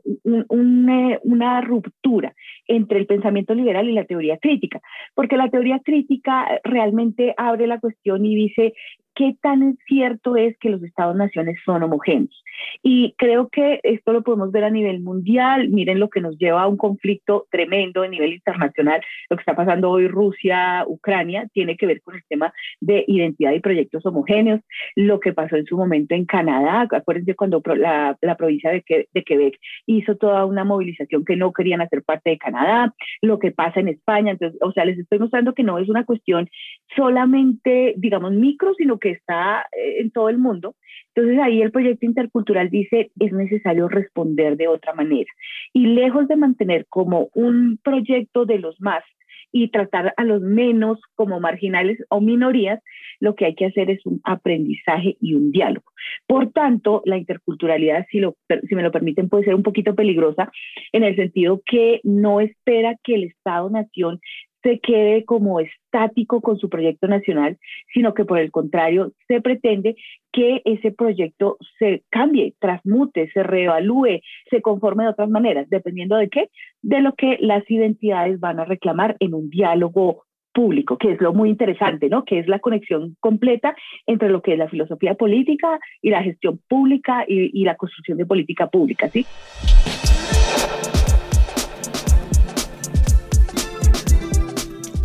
una 0.49 1.61
ruptura 1.61 2.33
entre 2.67 2.99
el 2.99 3.05
pensamiento 3.05 3.53
liberal 3.53 3.89
y 3.89 3.93
la 3.93 4.05
teoría 4.05 4.37
crítica, 4.37 4.81
porque 5.13 5.37
la 5.37 5.49
teoría 5.49 5.79
crítica 5.79 6.47
realmente 6.63 7.33
abre 7.37 7.67
la 7.67 7.79
cuestión 7.79 8.25
y 8.25 8.35
dice, 8.35 8.73
qué 9.15 9.35
tan 9.41 9.77
cierto 9.87 10.35
es 10.35 10.57
que 10.57 10.69
los 10.69 10.83
estados-naciones 10.83 11.57
son 11.65 11.83
homogéneos. 11.83 12.43
Y 12.81 13.13
creo 13.17 13.49
que 13.49 13.79
esto 13.83 14.13
lo 14.13 14.21
podemos 14.21 14.51
ver 14.51 14.63
a 14.63 14.69
nivel 14.69 14.99
mundial. 14.99 15.69
Miren 15.69 15.99
lo 15.99 16.09
que 16.09 16.21
nos 16.21 16.37
lleva 16.37 16.63
a 16.63 16.67
un 16.67 16.77
conflicto 16.77 17.47
tremendo 17.51 18.03
a 18.03 18.07
nivel 18.07 18.33
internacional. 18.33 19.01
Lo 19.29 19.37
que 19.37 19.41
está 19.41 19.55
pasando 19.55 19.89
hoy 19.89 20.07
Rusia, 20.07 20.85
Ucrania, 20.87 21.47
tiene 21.53 21.77
que 21.77 21.85
ver 21.85 22.01
con 22.01 22.15
el 22.15 22.23
tema 22.29 22.53
de 22.79 23.03
identidad 23.07 23.53
y 23.53 23.59
proyectos 23.59 24.05
homogéneos. 24.05 24.61
Lo 24.95 25.19
que 25.19 25.33
pasó 25.33 25.55
en 25.55 25.65
su 25.65 25.77
momento 25.77 26.15
en 26.15 26.25
Canadá, 26.25 26.87
acuérdense 26.91 27.35
cuando 27.35 27.61
la, 27.75 28.17
la 28.21 28.37
provincia 28.37 28.71
de, 28.71 28.83
de 29.11 29.23
Quebec 29.23 29.57
hizo 29.85 30.15
toda 30.17 30.45
una 30.45 30.63
movilización 30.63 31.25
que 31.25 31.35
no 31.35 31.51
querían 31.53 31.81
hacer 31.81 32.03
parte 32.03 32.31
de 32.31 32.37
Canadá. 32.37 32.93
Lo 33.21 33.39
que 33.39 33.51
pasa 33.51 33.79
en 33.79 33.87
España. 33.87 34.31
Entonces, 34.31 34.59
o 34.61 34.71
sea, 34.71 34.85
les 34.85 34.99
estoy 34.99 35.19
mostrando 35.19 35.53
que 35.53 35.63
no 35.63 35.79
es 35.79 35.89
una 35.89 36.05
cuestión 36.05 36.49
solamente, 36.95 37.93
digamos, 37.97 38.31
micro, 38.31 38.73
sino 38.75 38.99
que 39.03 39.11
está 39.11 39.67
eh, 39.77 39.99
en 39.99 40.11
todo 40.11 40.29
el 40.29 40.37
mundo. 40.37 40.75
Entonces 41.13 41.39
ahí 41.43 41.61
el 41.61 41.71
proyecto 41.71 42.05
intercultural 42.05 42.69
dice 42.69 43.11
es 43.19 43.33
necesario 43.33 43.89
responder 43.89 44.55
de 44.55 44.69
otra 44.69 44.93
manera. 44.93 45.29
Y 45.73 45.87
lejos 45.87 46.27
de 46.29 46.37
mantener 46.37 46.85
como 46.87 47.29
un 47.33 47.77
proyecto 47.83 48.45
de 48.45 48.59
los 48.59 48.79
más 48.79 49.03
y 49.51 49.69
tratar 49.69 50.13
a 50.17 50.23
los 50.23 50.41
menos 50.41 50.99
como 51.15 51.39
marginales 51.39 51.99
o 52.09 52.21
minorías, 52.21 52.81
lo 53.19 53.35
que 53.35 53.45
hay 53.45 53.55
que 53.55 53.67
hacer 53.67 53.91
es 53.91 54.03
un 54.05 54.19
aprendizaje 54.23 55.15
y 55.21 55.35
un 55.35 55.51
diálogo. 55.51 55.85
Por 56.25 56.51
tanto, 56.51 57.03
la 57.05 57.17
interculturalidad, 57.17 58.07
si, 58.09 58.19
si 58.67 58.75
me 58.75 58.81
lo 58.81 58.91
permiten, 58.91 59.29
puede 59.29 59.43
ser 59.43 59.53
un 59.53 59.61
poquito 59.61 59.93
peligrosa 59.93 60.51
en 60.91 61.03
el 61.03 61.15
sentido 61.15 61.61
que 61.65 61.99
no 62.03 62.41
espera 62.41 62.95
que 63.03 63.13
el 63.13 63.25
Estado-Nación 63.25 64.19
se 64.63 64.79
quede 64.79 65.25
como 65.25 65.59
estático 65.59 66.41
con 66.41 66.57
su 66.57 66.69
proyecto 66.69 67.07
nacional, 67.07 67.57
sino 67.93 68.13
que 68.13 68.25
por 68.25 68.39
el 68.39 68.49
contrario 68.49 69.11
se 69.27 69.41
pretende 69.41 69.95
que 70.31 70.61
ese 70.65 70.91
proyecto 70.91 71.57
se 71.77 72.03
cambie, 72.09 72.55
transmute, 72.59 73.29
se 73.33 73.43
reevalúe, 73.43 74.21
se 74.49 74.61
conforme 74.61 75.03
de 75.03 75.11
otras 75.11 75.29
maneras, 75.29 75.69
dependiendo 75.69 76.15
de 76.15 76.29
qué, 76.29 76.49
de 76.81 77.01
lo 77.01 77.13
que 77.13 77.37
las 77.41 77.69
identidades 77.69 78.39
van 78.39 78.59
a 78.59 78.65
reclamar 78.65 79.15
en 79.19 79.33
un 79.33 79.49
diálogo 79.49 80.23
público, 80.53 80.97
que 80.97 81.11
es 81.11 81.21
lo 81.21 81.33
muy 81.33 81.49
interesante, 81.49 82.09
¿no? 82.09 82.23
Que 82.23 82.39
es 82.39 82.47
la 82.47 82.59
conexión 82.59 83.15
completa 83.19 83.75
entre 84.05 84.29
lo 84.29 84.41
que 84.41 84.53
es 84.53 84.59
la 84.59 84.69
filosofía 84.69 85.15
política 85.15 85.79
y 86.01 86.11
la 86.11 86.23
gestión 86.23 86.59
pública 86.69 87.25
y, 87.27 87.59
y 87.59 87.65
la 87.65 87.75
construcción 87.75 88.17
de 88.17 88.25
política 88.25 88.67
pública, 88.67 89.09
¿sí? 89.09 89.25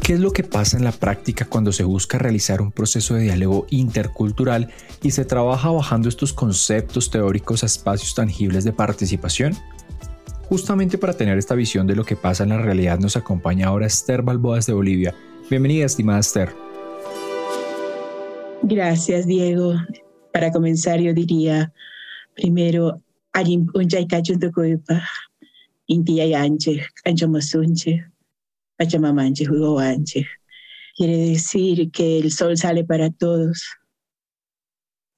¿Qué 0.08 0.14
es 0.14 0.20
lo 0.20 0.30
que 0.30 0.42
pasa 0.42 0.78
en 0.78 0.84
la 0.84 0.92
práctica 0.92 1.44
cuando 1.44 1.70
se 1.70 1.84
busca 1.84 2.16
realizar 2.16 2.62
un 2.62 2.72
proceso 2.72 3.12
de 3.12 3.24
diálogo 3.24 3.66
intercultural 3.68 4.70
y 5.02 5.10
se 5.10 5.26
trabaja 5.26 5.70
bajando 5.70 6.08
estos 6.08 6.32
conceptos 6.32 7.10
teóricos 7.10 7.62
a 7.62 7.66
espacios 7.66 8.14
tangibles 8.14 8.64
de 8.64 8.72
participación? 8.72 9.52
Justamente 10.48 10.96
para 10.96 11.12
tener 11.12 11.36
esta 11.36 11.54
visión 11.54 11.86
de 11.86 11.94
lo 11.94 12.06
que 12.06 12.16
pasa 12.16 12.44
en 12.44 12.48
la 12.48 12.56
realidad 12.56 12.98
nos 12.98 13.18
acompaña 13.18 13.66
ahora 13.66 13.84
Esther 13.84 14.22
Balboas 14.22 14.64
de 14.64 14.72
Bolivia. 14.72 15.14
Bienvenida, 15.50 15.84
estimada 15.84 16.20
Esther. 16.20 16.54
Gracias, 18.62 19.26
Diego. 19.26 19.74
Para 20.32 20.50
comenzar, 20.50 21.00
yo 21.00 21.12
diría 21.12 21.70
primero, 22.34 23.02
Pachamamanche, 28.78 29.50
Hugoanche. 29.50 30.24
Quiere 30.96 31.16
decir 31.16 31.90
que 31.90 32.18
el 32.18 32.30
sol 32.30 32.56
sale 32.56 32.84
para 32.84 33.10
todos, 33.10 33.64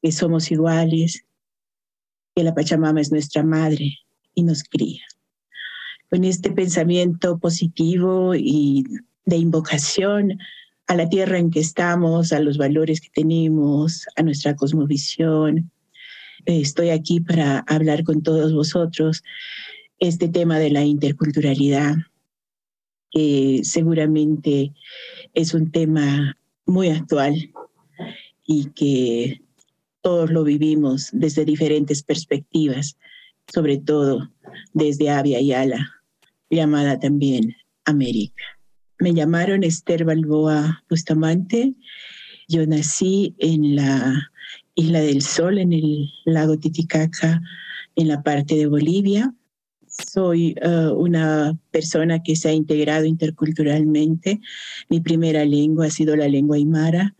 que 0.02 0.12
somos 0.12 0.50
iguales, 0.50 1.26
que 2.34 2.42
la 2.42 2.54
Pachamama 2.54 3.02
es 3.02 3.12
nuestra 3.12 3.42
madre 3.42 3.98
y 4.34 4.44
nos 4.44 4.64
cría. 4.64 5.02
Con 6.08 6.24
este 6.24 6.50
pensamiento 6.50 7.38
positivo 7.38 8.34
y 8.34 8.84
de 9.26 9.36
invocación 9.36 10.38
a 10.86 10.94
la 10.94 11.08
tierra 11.10 11.38
en 11.38 11.50
que 11.50 11.60
estamos, 11.60 12.32
a 12.32 12.40
los 12.40 12.56
valores 12.56 13.02
que 13.02 13.10
tenemos, 13.10 14.06
a 14.16 14.22
nuestra 14.22 14.56
cosmovisión, 14.56 15.70
estoy 16.46 16.90
aquí 16.90 17.20
para 17.20 17.58
hablar 17.60 18.04
con 18.04 18.22
todos 18.22 18.54
vosotros 18.54 19.22
este 19.98 20.28
tema 20.28 20.58
de 20.58 20.70
la 20.70 20.82
interculturalidad 20.82 21.96
que 23.10 23.60
seguramente 23.62 24.72
es 25.34 25.54
un 25.54 25.70
tema 25.70 26.36
muy 26.66 26.88
actual 26.88 27.52
y 28.46 28.66
que 28.70 29.42
todos 30.02 30.30
lo 30.30 30.44
vivimos 30.44 31.10
desde 31.12 31.44
diferentes 31.44 32.02
perspectivas, 32.02 32.96
sobre 33.52 33.78
todo 33.78 34.30
desde 34.72 35.10
Avia 35.10 35.40
y 35.40 35.52
Ala, 35.52 35.90
llamada 36.48 36.98
también 36.98 37.56
América. 37.84 38.44
Me 38.98 39.14
llamaron 39.14 39.64
Esther 39.64 40.04
Balboa 40.04 40.84
Bustamante. 40.88 41.74
Yo 42.48 42.66
nací 42.66 43.34
en 43.38 43.76
la 43.76 44.30
Isla 44.74 45.00
del 45.00 45.22
Sol, 45.22 45.58
en 45.58 45.72
el 45.72 46.10
lago 46.24 46.58
Titicaca, 46.58 47.40
en 47.96 48.08
la 48.08 48.22
parte 48.22 48.56
de 48.56 48.66
Bolivia 48.66 49.34
soy 50.06 50.54
eh, 50.60 50.88
una 50.94 51.58
persona 51.70 52.22
que 52.22 52.36
se 52.36 52.48
ha 52.48 52.52
integrado 52.52 53.04
interculturalmente. 53.04 54.40
Mi 54.88 55.00
primera 55.00 55.44
lengua 55.44 55.86
ha 55.86 55.90
sido 55.90 56.16
la 56.16 56.28
lengua 56.28 56.56
aymara 56.56 57.14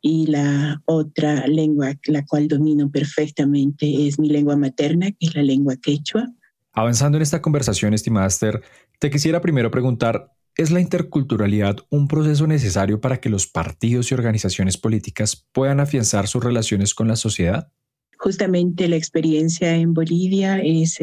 y 0.00 0.26
la 0.26 0.82
otra 0.84 1.46
lengua, 1.46 1.94
la 2.06 2.26
cual 2.26 2.46
domino 2.46 2.90
perfectamente, 2.90 4.06
es 4.06 4.18
mi 4.18 4.28
lengua 4.28 4.54
materna, 4.54 5.10
que 5.12 5.26
es 5.26 5.34
la 5.34 5.42
lengua 5.42 5.76
quechua. 5.76 6.30
Avanzando 6.74 7.16
en 7.16 7.22
esta 7.22 7.40
conversación, 7.40 7.94
estimada 7.94 8.26
Esther, 8.26 8.60
te 8.98 9.08
quisiera 9.08 9.40
primero 9.40 9.70
preguntar, 9.70 10.32
¿es 10.56 10.70
la 10.70 10.80
interculturalidad 10.80 11.76
un 11.88 12.06
proceso 12.06 12.46
necesario 12.46 13.00
para 13.00 13.18
que 13.18 13.30
los 13.30 13.46
partidos 13.46 14.10
y 14.10 14.14
organizaciones 14.14 14.76
políticas 14.76 15.46
puedan 15.52 15.80
afianzar 15.80 16.28
sus 16.28 16.44
relaciones 16.44 16.94
con 16.94 17.08
la 17.08 17.16
sociedad? 17.16 17.72
Justamente 18.18 18.88
la 18.88 18.96
experiencia 18.96 19.74
en 19.74 19.94
Bolivia 19.94 20.58
es 20.58 20.98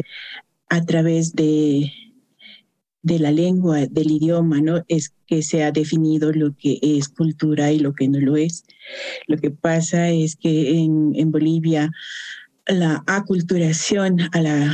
a 0.72 0.80
través 0.86 1.34
de 1.34 1.92
de 3.02 3.18
la 3.18 3.32
lengua, 3.32 3.86
del 3.86 4.12
idioma, 4.12 4.60
¿no? 4.60 4.84
Es 4.88 5.12
que 5.26 5.42
se 5.42 5.64
ha 5.64 5.72
definido 5.72 6.32
lo 6.32 6.56
que 6.56 6.78
es 6.80 7.08
cultura 7.08 7.72
y 7.72 7.80
lo 7.80 7.94
que 7.94 8.08
no 8.08 8.20
lo 8.20 8.36
es. 8.36 8.64
Lo 9.26 9.36
que 9.38 9.50
pasa 9.50 10.10
es 10.10 10.36
que 10.36 10.78
en, 10.78 11.12
en 11.16 11.32
Bolivia 11.32 11.90
la 12.66 13.02
aculturación 13.08 14.20
a 14.32 14.40
la, 14.40 14.72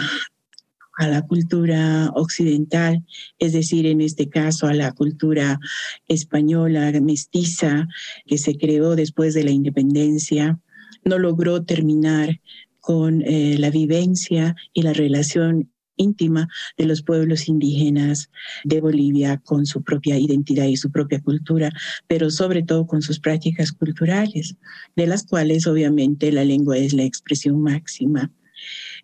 a 0.98 1.08
la 1.08 1.22
cultura 1.22 2.10
occidental, 2.14 3.02
es 3.38 3.54
decir, 3.54 3.86
en 3.86 4.02
este 4.02 4.28
caso 4.28 4.66
a 4.66 4.74
la 4.74 4.92
cultura 4.92 5.58
española 6.06 6.92
mestiza 7.00 7.88
que 8.26 8.36
se 8.36 8.58
creó 8.58 8.94
después 8.94 9.32
de 9.32 9.44
la 9.44 9.52
independencia, 9.52 10.60
no 11.02 11.18
logró 11.18 11.64
terminar 11.64 12.40
con 12.80 13.22
eh, 13.22 13.56
la 13.58 13.70
vivencia 13.70 14.54
y 14.74 14.82
la 14.82 14.92
relación 14.92 15.70
íntima 15.98 16.48
de 16.78 16.86
los 16.86 17.02
pueblos 17.02 17.48
indígenas 17.48 18.30
de 18.64 18.80
Bolivia 18.80 19.38
con 19.44 19.66
su 19.66 19.82
propia 19.82 20.18
identidad 20.18 20.64
y 20.64 20.76
su 20.76 20.90
propia 20.90 21.20
cultura, 21.20 21.70
pero 22.06 22.30
sobre 22.30 22.62
todo 22.62 22.86
con 22.86 23.02
sus 23.02 23.20
prácticas 23.20 23.72
culturales, 23.72 24.56
de 24.96 25.06
las 25.06 25.26
cuales 25.26 25.66
obviamente 25.66 26.32
la 26.32 26.44
lengua 26.44 26.78
es 26.78 26.94
la 26.94 27.04
expresión 27.04 27.60
máxima. 27.60 28.30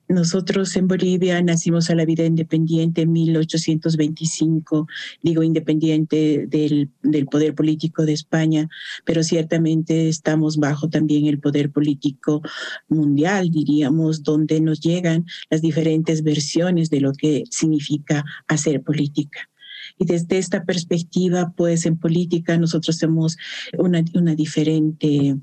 Nosotros 0.08 0.76
en 0.76 0.86
Bolivia 0.86 1.40
nacimos 1.42 1.88
a 1.88 1.94
la 1.94 2.04
vida 2.04 2.24
independiente 2.24 3.02
en 3.02 3.12
1825, 3.12 4.86
digo 5.22 5.42
independiente 5.42 6.46
del, 6.46 6.90
del, 7.02 7.26
poder 7.26 7.54
político 7.54 8.04
de 8.04 8.12
España, 8.12 8.68
pero 9.04 9.22
ciertamente 9.22 10.08
estamos 10.08 10.58
bajo 10.58 10.90
también 10.90 11.26
el 11.26 11.40
poder 11.40 11.70
político 11.70 12.42
mundial, 12.88 13.50
diríamos, 13.50 14.22
donde 14.22 14.60
nos 14.60 14.80
llegan 14.80 15.24
las 15.48 15.62
diferentes 15.62 16.22
versiones 16.22 16.90
de 16.90 17.00
lo 17.00 17.12
que 17.12 17.44
significa 17.50 18.24
hacer 18.46 18.82
política. 18.82 19.48
Y 19.98 20.06
desde 20.06 20.38
esta 20.38 20.64
perspectiva, 20.64 21.52
pues 21.56 21.86
en 21.86 21.98
política 21.98 22.58
nosotros 22.58 22.98
tenemos 22.98 23.36
una, 23.78 24.04
una, 24.14 24.34
diferente, 24.34 25.36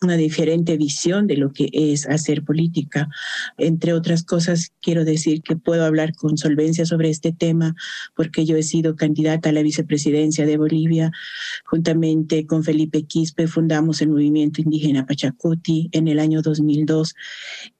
una 0.00 0.16
diferente 0.16 0.76
visión 0.78 1.26
de 1.26 1.36
lo 1.36 1.52
que 1.52 1.68
es 1.72 2.08
hacer 2.08 2.42
política. 2.42 3.08
Entre 3.58 3.92
otras 3.92 4.24
cosas, 4.24 4.72
quiero 4.80 5.04
decir 5.04 5.42
que 5.42 5.56
puedo 5.56 5.84
hablar 5.84 6.14
con 6.14 6.38
solvencia 6.38 6.86
sobre 6.86 7.10
este 7.10 7.32
tema 7.32 7.74
porque 8.16 8.46
yo 8.46 8.56
he 8.56 8.62
sido 8.62 8.96
candidata 8.96 9.50
a 9.50 9.52
la 9.52 9.62
vicepresidencia 9.62 10.46
de 10.46 10.56
Bolivia. 10.56 11.12
Juntamente 11.66 12.46
con 12.46 12.64
Felipe 12.64 13.02
Quispe 13.04 13.46
fundamos 13.46 14.00
el 14.00 14.08
movimiento 14.08 14.62
indígena 14.62 15.06
Pachacuti 15.06 15.90
en 15.92 16.08
el 16.08 16.18
año 16.18 16.40
2002 16.40 17.14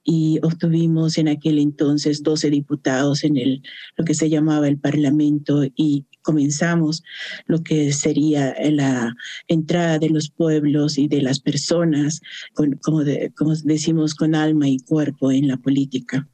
y 0.03 0.39
obtuvimos 0.43 1.17
en 1.17 1.27
aquel 1.27 1.59
entonces 1.59 2.23
12 2.23 2.49
diputados 2.49 3.23
en 3.23 3.37
el, 3.37 3.63
lo 3.95 4.05
que 4.05 4.13
se 4.13 4.29
llamaba 4.29 4.67
el 4.67 4.77
Parlamento 4.77 5.63
y 5.75 6.05
comenzamos 6.21 7.03
lo 7.45 7.63
que 7.63 7.91
sería 7.93 8.55
la 8.71 9.15
entrada 9.47 9.99
de 9.99 10.09
los 10.09 10.29
pueblos 10.29 10.97
y 10.97 11.07
de 11.07 11.21
las 11.21 11.39
personas, 11.39 12.21
como, 12.53 13.03
como 13.35 13.55
decimos, 13.55 14.15
con 14.15 14.35
alma 14.35 14.67
y 14.67 14.79
cuerpo 14.79 15.31
en 15.31 15.47
la 15.47 15.57
política. 15.57 16.27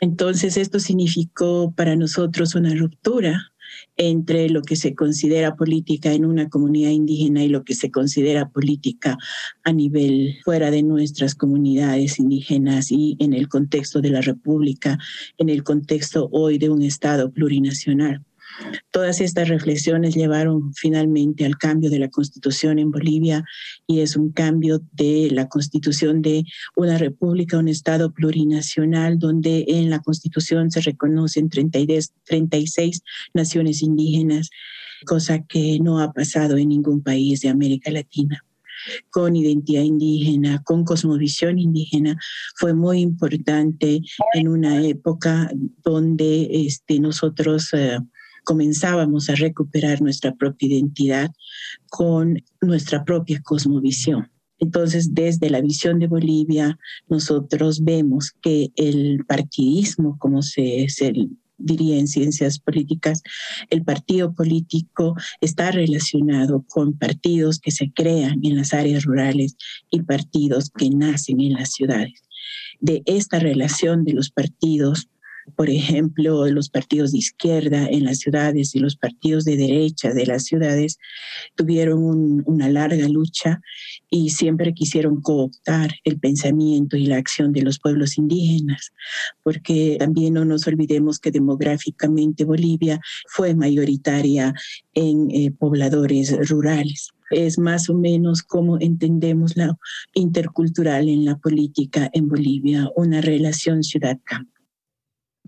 Entonces 0.00 0.56
esto 0.56 0.78
significó 0.78 1.72
para 1.74 1.96
nosotros 1.96 2.54
una 2.54 2.74
ruptura 2.74 3.52
entre 3.96 4.48
lo 4.50 4.62
que 4.62 4.76
se 4.76 4.94
considera 4.94 5.56
política 5.56 6.12
en 6.12 6.24
una 6.24 6.48
comunidad 6.48 6.90
indígena 6.90 7.42
y 7.44 7.48
lo 7.48 7.64
que 7.64 7.74
se 7.74 7.90
considera 7.90 8.48
política 8.50 9.16
a 9.64 9.72
nivel 9.72 10.36
fuera 10.44 10.70
de 10.70 10.82
nuestras 10.82 11.34
comunidades 11.34 12.18
indígenas 12.18 12.90
y 12.90 13.16
en 13.20 13.32
el 13.32 13.48
contexto 13.48 14.00
de 14.00 14.10
la 14.10 14.20
República, 14.20 14.98
en 15.38 15.48
el 15.48 15.62
contexto 15.64 16.28
hoy 16.32 16.58
de 16.58 16.70
un 16.70 16.82
Estado 16.82 17.30
plurinacional. 17.32 18.22
Todas 18.90 19.20
estas 19.20 19.48
reflexiones 19.48 20.14
llevaron 20.14 20.72
finalmente 20.74 21.44
al 21.44 21.58
cambio 21.58 21.90
de 21.90 21.98
la 21.98 22.08
constitución 22.08 22.78
en 22.78 22.90
Bolivia 22.90 23.44
y 23.86 24.00
es 24.00 24.16
un 24.16 24.32
cambio 24.32 24.80
de 24.92 25.28
la 25.30 25.48
constitución 25.48 26.22
de 26.22 26.44
una 26.74 26.98
república, 26.98 27.58
un 27.58 27.68
estado 27.68 28.12
plurinacional 28.12 29.18
donde 29.18 29.64
en 29.68 29.90
la 29.90 30.00
constitución 30.00 30.70
se 30.70 30.80
reconocen 30.80 31.50
36 31.50 33.02
naciones 33.34 33.82
indígenas, 33.82 34.50
cosa 35.04 35.44
que 35.44 35.78
no 35.80 36.00
ha 36.00 36.12
pasado 36.12 36.56
en 36.56 36.68
ningún 36.68 37.02
país 37.02 37.40
de 37.40 37.48
América 37.48 37.90
Latina. 37.90 38.42
Con 39.10 39.36
identidad 39.36 39.82
indígena, 39.82 40.62
con 40.62 40.84
cosmovisión 40.84 41.58
indígena, 41.58 42.16
fue 42.56 42.74
muy 42.74 43.00
importante 43.00 44.00
en 44.34 44.48
una 44.48 44.84
época 44.84 45.50
donde 45.82 46.48
este, 46.52 47.00
nosotros 47.00 47.72
eh, 47.72 47.98
comenzábamos 48.46 49.28
a 49.28 49.34
recuperar 49.34 50.00
nuestra 50.00 50.32
propia 50.34 50.68
identidad 50.68 51.32
con 51.90 52.42
nuestra 52.62 53.04
propia 53.04 53.42
cosmovisión. 53.42 54.30
Entonces, 54.58 55.12
desde 55.12 55.50
la 55.50 55.60
visión 55.60 55.98
de 55.98 56.06
Bolivia, 56.06 56.78
nosotros 57.08 57.82
vemos 57.82 58.30
que 58.40 58.70
el 58.76 59.24
partidismo, 59.26 60.16
como 60.18 60.42
se, 60.42 60.86
se 60.88 61.12
diría 61.58 61.98
en 61.98 62.06
ciencias 62.06 62.60
políticas, 62.60 63.22
el 63.68 63.82
partido 63.82 64.32
político 64.32 65.16
está 65.40 65.72
relacionado 65.72 66.64
con 66.68 66.96
partidos 66.96 67.58
que 67.58 67.72
se 67.72 67.90
crean 67.92 68.38
en 68.44 68.56
las 68.56 68.72
áreas 68.72 69.04
rurales 69.04 69.56
y 69.90 70.02
partidos 70.02 70.70
que 70.70 70.88
nacen 70.88 71.40
en 71.40 71.54
las 71.54 71.72
ciudades. 71.72 72.22
De 72.78 73.02
esta 73.06 73.40
relación 73.40 74.04
de 74.04 74.12
los 74.12 74.30
partidos 74.30 75.08
por 75.54 75.70
ejemplo, 75.70 76.46
los 76.46 76.68
partidos 76.68 77.12
de 77.12 77.18
izquierda 77.18 77.86
en 77.86 78.04
las 78.04 78.18
ciudades 78.18 78.74
y 78.74 78.80
los 78.80 78.96
partidos 78.96 79.44
de 79.44 79.56
derecha 79.56 80.12
de 80.12 80.26
las 80.26 80.44
ciudades 80.44 80.98
tuvieron 81.54 82.42
una 82.46 82.68
larga 82.68 83.08
lucha 83.08 83.60
y 84.10 84.30
siempre 84.30 84.74
quisieron 84.74 85.20
cooptar 85.20 85.94
el 86.04 86.18
pensamiento 86.18 86.96
y 86.96 87.06
la 87.06 87.16
acción 87.16 87.52
de 87.52 87.62
los 87.62 87.78
pueblos 87.78 88.18
indígenas, 88.18 88.92
porque 89.42 89.96
también 89.98 90.34
no 90.34 90.44
nos 90.44 90.66
olvidemos 90.66 91.18
que 91.18 91.30
demográficamente 91.30 92.44
Bolivia 92.44 93.00
fue 93.28 93.54
mayoritaria 93.54 94.52
en 94.94 95.30
eh, 95.30 95.52
pobladores 95.52 96.36
rurales 96.48 97.10
es 97.30 97.58
más 97.58 97.90
o 97.90 97.94
menos 97.94 98.42
como 98.42 98.78
entendemos 98.78 99.56
la 99.56 99.76
intercultural 100.14 101.08
en 101.08 101.24
la 101.24 101.36
política 101.36 102.08
en 102.12 102.28
Bolivia, 102.28 102.88
una 102.94 103.20
relación 103.20 103.82
ciudad-campo. 103.82 104.55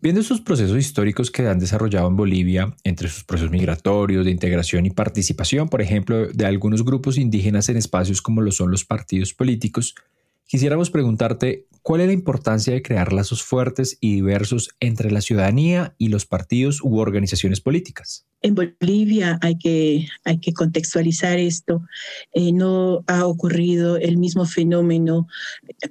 Viendo 0.01 0.21
esos 0.21 0.41
procesos 0.41 0.79
históricos 0.79 1.29
que 1.29 1.45
han 1.49 1.59
desarrollado 1.59 2.07
en 2.07 2.15
Bolivia, 2.15 2.73
entre 2.85 3.09
sus 3.09 3.25
procesos 3.25 3.51
migratorios, 3.51 4.25
de 4.25 4.31
integración 4.31 4.87
y 4.87 4.91
participación, 4.91 5.69
por 5.69 5.83
ejemplo, 5.83 6.29
de 6.29 6.47
algunos 6.47 6.85
grupos 6.85 7.19
indígenas 7.19 7.69
en 7.69 7.79
espacios 7.79 8.23
como 8.23 8.41
lo 8.41 8.53
son 8.53 8.71
los 8.71 8.85
partidos 8.85 9.35
políticos, 9.35 9.97
quisiéramos 10.49 10.91
preguntarte 10.91 11.67
cuál 11.83 12.01
es 12.01 12.09
la 12.09 12.13
importancia 12.13 12.73
de 12.73 12.83
crear 12.83 13.13
lazos 13.13 13.43
fuertes 13.43 13.97
y 14.01 14.15
diversos 14.15 14.71
entre 14.81 15.11
la 15.11 15.21
ciudadanía 15.21 15.95
y 15.99 16.09
los 16.09 16.27
partidos 16.27 16.81
u 16.83 16.99
organizaciones 16.99 17.61
políticas. 17.61 18.27
En 18.41 18.55
Bolivia 18.55 19.39
hay 19.43 19.59
que, 19.59 20.07
hay 20.25 20.39
que 20.39 20.53
contextualizar 20.53 21.39
esto. 21.39 21.83
Eh, 22.33 22.53
no 22.53 23.05
ha 23.07 23.27
ocurrido 23.27 23.97
el 23.97 24.17
mismo 24.17 24.45
fenómeno 24.45 25.27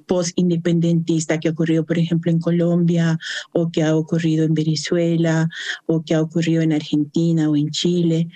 post-independentista 0.06 1.38
que 1.38 1.48
ha 1.48 1.52
ocurrido, 1.52 1.84
por 1.84 1.98
ejemplo, 1.98 2.30
en 2.30 2.40
Colombia 2.40 3.18
o 3.52 3.70
que 3.70 3.82
ha 3.82 3.94
ocurrido 3.94 4.44
en 4.44 4.54
Venezuela 4.54 5.48
o 5.86 6.02
que 6.02 6.14
ha 6.14 6.22
ocurrido 6.22 6.62
en 6.62 6.72
Argentina 6.72 7.50
o 7.50 7.56
en 7.56 7.70
Chile. 7.70 8.28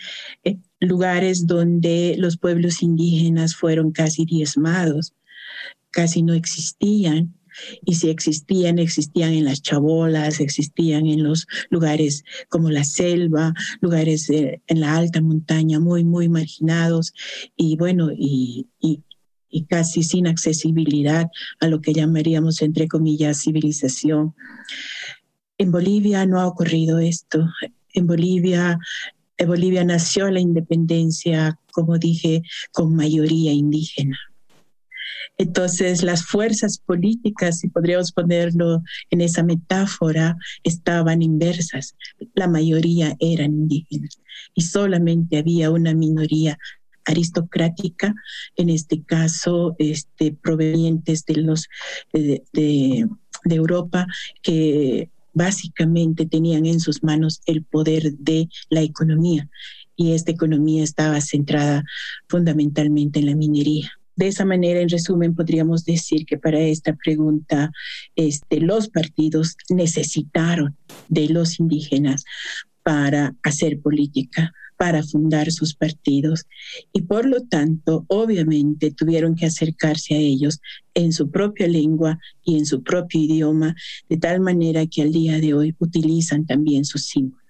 Eh, 0.45 0.59
lugares 0.81 1.47
donde 1.47 2.17
los 2.19 2.37
pueblos 2.37 2.83
indígenas 2.83 3.55
fueron 3.55 3.93
casi 3.93 4.25
diezmados, 4.25 5.15
casi 5.93 6.23
no 6.23 6.35
existían 6.35 7.35
y 7.85 7.95
si 7.95 8.09
existían, 8.09 8.79
existían 8.79 9.33
en 9.33 9.45
las 9.45 9.63
chabolas, 9.63 10.41
existían 10.41 11.07
en 11.07 11.23
los 11.23 11.47
lugares 11.71 12.25
como 12.49 12.71
la 12.71 12.85
selva, 12.85 13.53
lugares 13.81 14.31
en 14.31 14.81
la 14.81 14.97
alta 14.97 15.21
montaña 15.21 15.79
muy, 15.79 16.05
muy 16.05 16.29
marginados 16.29 17.13
y 17.57 17.77
bueno, 17.77 18.11
y, 18.11 18.69
y, 18.81 19.03
y 19.51 19.65
casi 19.65 20.03
sin 20.03 20.27
accesibilidad 20.27 21.31
a 21.61 21.69
lo 21.69 21.81
que 21.81 21.93
llamaríamos, 21.93 22.63
entre 22.63 22.89
comillas, 22.89 23.43
civilización. 23.43 24.35
En 25.59 25.71
Bolivia 25.71 26.25
no 26.27 26.41
ha 26.41 26.47
ocurrido 26.47 26.99
esto. 26.99 27.47
En 27.93 28.07
Bolivia 28.07 28.79
en 29.39 29.49
Bolivia 29.49 29.83
nació 29.83 30.31
la 30.31 30.39
independencia, 30.39 31.59
como 31.73 31.99
dije, 31.99 32.43
con 32.71 32.95
mayoría 32.95 33.53
indígena. 33.53 34.17
Entonces, 35.43 36.05
las 36.05 36.25
fuerzas 36.25 36.79
políticas, 36.79 37.59
si 37.59 37.69
podríamos 37.69 38.13
ponerlo 38.13 38.81
en 39.11 39.21
esa 39.21 39.43
metáfora, 39.43 40.37
estaban 40.63 41.21
inversas. 41.21 41.97
La 42.35 42.47
mayoría 42.47 43.17
eran 43.19 43.53
indígenas 43.53 44.21
y 44.55 44.63
solamente 44.63 45.39
había 45.39 45.73
una 45.73 45.95
minoría 45.95 46.57
aristocrática, 47.07 48.15
en 48.55 48.71
este 48.71 49.03
caso, 49.03 49.75
este, 49.81 50.31
provenientes 50.33 51.25
de, 51.25 51.37
los, 51.39 51.67
de, 52.13 52.45
de 52.53 53.55
Europa, 53.57 54.07
que 54.43 55.11
básicamente 55.33 56.25
tenían 56.25 56.67
en 56.67 56.79
sus 56.79 57.03
manos 57.03 57.41
el 57.47 57.65
poder 57.65 58.13
de 58.13 58.49
la 58.71 58.83
economía 58.83 59.51
y 59.97 60.13
esta 60.13 60.31
economía 60.31 60.85
estaba 60.85 61.21
centrada 61.21 61.83
fundamentalmente 62.29 63.19
en 63.19 63.27
la 63.27 63.35
minería. 63.35 63.91
De 64.17 64.29
esa 64.29 64.45
manera, 64.45 64.81
en 64.81 64.89
resumen, 64.89 65.35
podríamos 65.35 65.85
decir 65.85 66.27
que 66.27 66.39
para 66.39 66.61
esta 66.61 66.95
pregunta, 66.95 67.71
este, 68.17 68.61
los 68.61 68.89
partidos 68.89 69.57
necesitaron 69.71 70.77
de 71.09 71.29
los 71.29 71.59
indígenas 71.59 72.25
para 72.83 73.35
hacer 73.43 73.81
política, 73.81 74.53
para 74.77 75.05
fundar 75.05 75.53
sus 75.53 75.77
partidos 75.77 76.47
y 76.93 77.03
por 77.03 77.25
lo 77.25 77.43
tanto, 77.43 78.05
obviamente, 78.09 78.91
tuvieron 78.91 79.37
que 79.37 79.47
acercarse 79.47 80.15
a 80.15 80.19
ellos 80.19 80.61
en 80.95 81.13
su 81.13 81.31
propia 81.31 81.69
lengua 81.69 82.19
y 82.45 82.59
en 82.59 82.67
su 82.67 82.83
propio 82.83 83.21
idioma, 83.21 83.77
de 84.09 84.17
tal 84.17 84.41
manera 84.41 84.85
que 84.87 85.03
al 85.03 85.13
día 85.13 85.39
de 85.39 85.55
hoy 85.55 85.77
utilizan 85.79 86.47
también 86.47 86.85
sus 86.85 87.07
símbolos. 87.07 87.42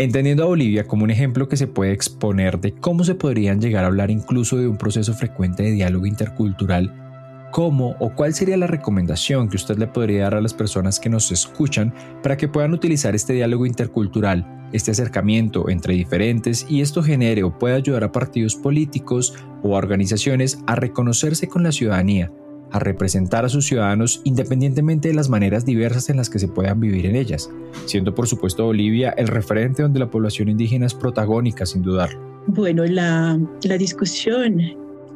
Entendiendo 0.00 0.44
a 0.44 0.46
Bolivia 0.46 0.86
como 0.86 1.02
un 1.02 1.10
ejemplo 1.10 1.48
que 1.48 1.56
se 1.56 1.66
puede 1.66 1.90
exponer 1.90 2.60
de 2.60 2.72
cómo 2.72 3.02
se 3.02 3.16
podrían 3.16 3.60
llegar 3.60 3.82
a 3.82 3.88
hablar 3.88 4.12
incluso 4.12 4.56
de 4.56 4.68
un 4.68 4.76
proceso 4.76 5.12
frecuente 5.12 5.64
de 5.64 5.72
diálogo 5.72 6.06
intercultural, 6.06 7.48
¿cómo 7.50 7.96
o 7.98 8.14
cuál 8.14 8.32
sería 8.32 8.56
la 8.56 8.68
recomendación 8.68 9.48
que 9.48 9.56
usted 9.56 9.76
le 9.76 9.88
podría 9.88 10.22
dar 10.22 10.34
a 10.36 10.40
las 10.40 10.54
personas 10.54 11.00
que 11.00 11.08
nos 11.08 11.32
escuchan 11.32 11.92
para 12.22 12.36
que 12.36 12.46
puedan 12.46 12.74
utilizar 12.74 13.16
este 13.16 13.32
diálogo 13.32 13.66
intercultural, 13.66 14.68
este 14.72 14.92
acercamiento 14.92 15.68
entre 15.68 15.94
diferentes 15.94 16.64
y 16.68 16.80
esto 16.80 17.02
genere 17.02 17.42
o 17.42 17.58
pueda 17.58 17.74
ayudar 17.74 18.04
a 18.04 18.12
partidos 18.12 18.54
políticos 18.54 19.34
o 19.64 19.74
a 19.74 19.78
organizaciones 19.78 20.60
a 20.68 20.76
reconocerse 20.76 21.48
con 21.48 21.64
la 21.64 21.72
ciudadanía 21.72 22.30
a 22.70 22.78
representar 22.78 23.44
a 23.44 23.48
sus 23.48 23.66
ciudadanos 23.66 24.20
independientemente 24.24 25.08
de 25.08 25.14
las 25.14 25.28
maneras 25.28 25.64
diversas 25.64 26.08
en 26.10 26.16
las 26.16 26.30
que 26.30 26.38
se 26.38 26.48
puedan 26.48 26.80
vivir 26.80 27.06
en 27.06 27.16
ellas, 27.16 27.50
siendo 27.86 28.14
por 28.14 28.26
supuesto 28.26 28.64
Bolivia 28.66 29.10
el 29.10 29.28
referente 29.28 29.82
donde 29.82 30.00
la 30.00 30.10
población 30.10 30.48
indígena 30.48 30.86
es 30.86 30.94
protagónica 30.94 31.66
sin 31.66 31.82
dudarlo. 31.82 32.20
Bueno, 32.46 32.84
la, 32.84 33.38
la 33.62 33.78
discusión 33.78 34.60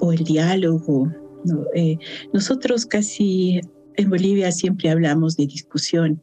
o 0.01 0.12
el 0.12 0.25
diálogo, 0.25 1.11
eh, 1.75 1.97
nosotros 2.33 2.87
casi 2.87 3.61
en 3.97 4.11
Bolivia 4.11 4.53
siempre 4.53 4.91
hablamos 4.91 5.37
de 5.37 5.47
discusión, 5.47 6.23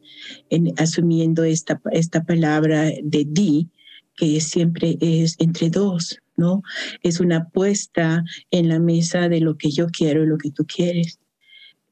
en, 0.50 0.72
asumiendo 0.76 1.44
esta, 1.44 1.80
esta 1.92 2.24
palabra 2.24 2.90
de 3.02 3.24
di, 3.26 3.68
que 4.16 4.40
siempre 4.40 4.98
es 5.00 5.36
entre 5.38 5.70
dos, 5.70 6.18
¿no? 6.40 6.62
Es 7.02 7.20
una 7.20 7.36
apuesta 7.36 8.24
en 8.50 8.68
la 8.68 8.80
mesa 8.80 9.28
de 9.28 9.40
lo 9.40 9.56
que 9.56 9.70
yo 9.70 9.86
quiero 9.86 10.24
y 10.24 10.26
lo 10.26 10.38
que 10.38 10.50
tú 10.50 10.66
quieres. 10.66 11.20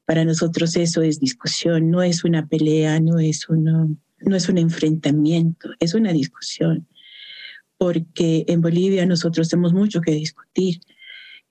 Para 0.05 0.25
nosotros 0.25 0.75
eso 0.75 1.01
es 1.01 1.19
discusión, 1.19 1.89
no 1.89 2.01
es 2.01 2.23
una 2.25 2.47
pelea, 2.47 2.99
no 2.99 3.19
es, 3.19 3.47
uno, 3.47 3.95
no 4.19 4.35
es 4.35 4.49
un 4.49 4.57
enfrentamiento, 4.57 5.69
es 5.79 5.93
una 5.93 6.11
discusión. 6.11 6.87
Porque 7.77 8.43
en 8.47 8.59
Bolivia 8.59 9.05
nosotros 9.05 9.47
tenemos 9.47 9.71
mucho 9.71 10.01
que 10.01 10.11
discutir 10.11 10.81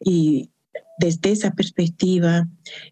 y 0.05 0.51
desde 0.99 1.31
esa 1.31 1.53
perspectiva, 1.53 2.49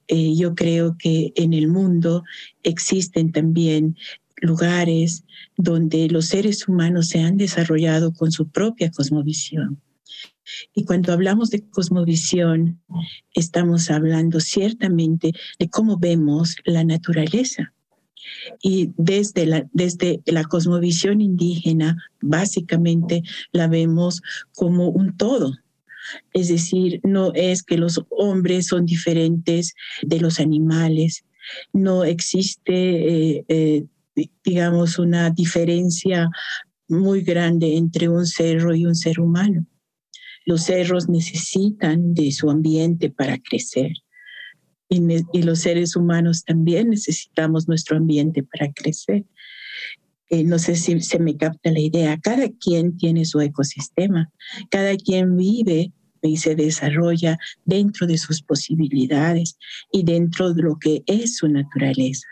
eh, 0.06 0.34
yo 0.36 0.54
creo 0.54 0.96
que 0.96 1.32
en 1.34 1.52
el 1.52 1.66
mundo 1.66 2.22
existen 2.62 3.32
también 3.32 3.96
lugares 4.36 5.24
donde 5.56 6.08
los 6.08 6.26
seres 6.26 6.68
humanos 6.68 7.08
se 7.08 7.20
han 7.20 7.36
desarrollado 7.36 8.12
con 8.12 8.30
su 8.30 8.48
propia 8.48 8.90
cosmovisión. 8.90 9.80
Y 10.74 10.84
cuando 10.84 11.12
hablamos 11.12 11.50
de 11.50 11.62
cosmovisión, 11.62 12.80
estamos 13.34 13.90
hablando 13.90 14.40
ciertamente 14.40 15.32
de 15.58 15.68
cómo 15.68 15.98
vemos 15.98 16.56
la 16.64 16.84
naturaleza. 16.84 17.72
Y 18.62 18.90
desde 18.96 19.46
la, 19.46 19.68
desde 19.72 20.20
la 20.26 20.44
cosmovisión 20.44 21.20
indígena, 21.20 21.96
básicamente 22.20 23.22
la 23.52 23.68
vemos 23.68 24.22
como 24.54 24.88
un 24.88 25.16
todo. 25.16 25.54
Es 26.32 26.48
decir, 26.48 27.00
no 27.02 27.32
es 27.34 27.62
que 27.62 27.78
los 27.78 28.04
hombres 28.10 28.66
son 28.66 28.86
diferentes 28.86 29.74
de 30.02 30.20
los 30.20 30.38
animales, 30.38 31.24
no 31.72 32.04
existe, 32.04 33.36
eh, 33.36 33.44
eh, 33.48 33.84
digamos, 34.44 34.98
una 34.98 35.30
diferencia 35.30 36.28
muy 36.88 37.22
grande 37.22 37.76
entre 37.76 38.08
un 38.08 38.26
cerro 38.26 38.74
y 38.74 38.86
un 38.86 38.94
ser 38.94 39.20
humano 39.20 39.66
los 40.46 40.62
cerros 40.62 41.08
necesitan 41.08 42.14
de 42.14 42.32
su 42.32 42.48
ambiente 42.50 43.10
para 43.10 43.38
crecer. 43.38 43.92
Y, 44.88 45.42
los 45.42 45.58
seres 45.58 45.96
humanos 45.96 46.44
también 46.44 46.90
necesitamos 46.90 47.66
nuestro 47.66 47.96
ambiente 47.96 48.44
para 48.44 48.72
crecer. 48.72 49.24
Eh, 50.30 50.44
no 50.44 50.60
sé 50.60 50.76
si 50.76 51.00
se 51.00 51.18
me 51.18 51.36
capta 51.36 51.72
la 51.72 51.80
idea. 51.80 52.18
Cada 52.20 52.48
quien 52.48 52.96
tiene 52.96 53.24
su 53.24 53.40
ecosistema. 53.40 54.30
Cada 54.70 54.96
quien 54.96 55.36
vive 55.36 55.92
y 56.22 56.36
se 56.36 56.54
desarrolla 56.54 57.38
dentro 57.64 58.06
de 58.06 58.18
sus 58.18 58.42
posibilidades 58.42 59.58
y 59.92 60.04
dentro 60.04 60.54
de 60.54 60.62
lo 60.62 60.78
que 60.78 61.02
es 61.06 61.36
su 61.36 61.48
naturaleza. 61.48 62.26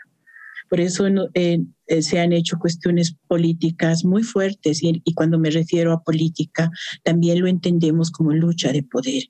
Por 0.69 0.79
eso 0.79 1.05
eh, 1.33 1.59
eh, 1.87 2.01
se 2.01 2.19
han 2.19 2.33
hecho 2.33 2.57
cuestiones 2.57 3.15
políticas 3.27 4.03
muy 4.03 4.23
fuertes 4.23 4.81
y, 4.81 5.01
cuando 5.13 5.37
me 5.37 5.49
refiero 5.49 5.93
a 5.93 6.03
política, 6.03 6.71
también 7.03 7.41
lo 7.41 7.47
entendemos 7.47 8.11
como 8.11 8.33
lucha 8.33 8.71
de 8.71 8.83
poder. 8.83 9.23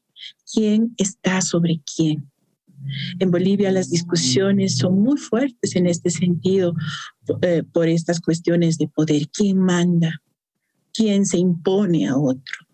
¿Quién 0.52 0.94
está 0.98 1.42
sobre 1.42 1.82
quién? 1.96 2.30
En 3.20 3.32
Bolivia 3.32 3.72
las 3.72 3.90
discusiones 3.90 4.78
son 4.78 5.02
muy 5.02 5.18
fuertes 5.18 5.76
en 5.76 5.88
este 5.88 6.10
sentido 6.10 6.76
eh, 7.42 7.64
por 7.74 7.88
estas 7.90 8.22
cuestiones 8.22 8.78
de 8.78 8.88
poder. 8.88 9.28
¿Quién 9.30 9.58
manda? 9.58 10.22
¿Quién 10.94 11.26
se 11.26 11.38
impone 11.38 12.08
a 12.08 12.18
otro? 12.18 12.65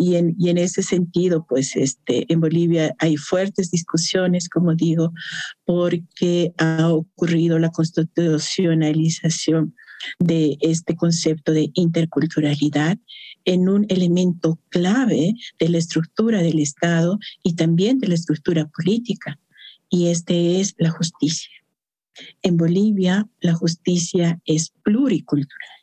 Y 0.00 0.14
en, 0.14 0.58
ese 0.58 0.84
sentido, 0.84 1.44
pues 1.48 1.74
este, 1.74 2.32
en 2.32 2.40
Bolivia 2.40 2.94
hay 3.00 3.16
fuertes 3.16 3.72
discusiones, 3.72 4.48
como 4.48 4.76
digo, 4.76 5.12
porque 5.64 6.52
ha 6.58 6.88
ocurrido 6.88 7.58
la 7.58 7.70
constitucionalización 7.70 9.74
de 10.20 10.56
este 10.60 10.94
concepto 10.94 11.50
de 11.50 11.72
interculturalidad 11.74 12.96
en 13.44 13.68
un 13.68 13.86
elemento 13.88 14.60
clave 14.68 15.34
de 15.58 15.68
la 15.68 15.78
estructura 15.78 16.42
del 16.42 16.60
Estado 16.60 17.18
y 17.42 17.56
también 17.56 17.98
de 17.98 18.06
la 18.06 18.14
estructura 18.14 18.68
política, 18.68 19.40
y 19.90 20.10
este 20.10 20.60
es 20.60 20.76
la 20.78 20.90
justicia. 20.90 21.50
En 22.42 22.56
Bolivia, 22.56 23.26
la 23.40 23.54
justicia 23.54 24.40
es 24.44 24.72
pluricultural. 24.84 25.77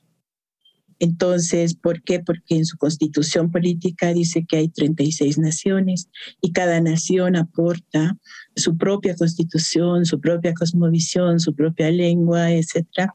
Entonces, 1.05 1.75
¿por 1.75 2.01
qué? 2.01 2.19
Porque 2.19 2.55
en 2.55 2.65
su 2.65 2.77
constitución 2.77 3.51
política 3.51 4.11
dice 4.11 4.43
que 4.43 4.57
hay 4.57 4.69
36 4.69 5.37
naciones 5.37 6.09
y 6.41 6.51
cada 6.51 6.81
nación 6.81 7.35
aporta 7.35 8.17
su 8.55 8.75
propia 8.75 9.15
constitución, 9.15 10.07
su 10.07 10.19
propia 10.19 10.55
cosmovisión, 10.55 11.39
su 11.39 11.53
propia 11.53 11.91
lengua, 11.91 12.51
etc. 12.51 13.11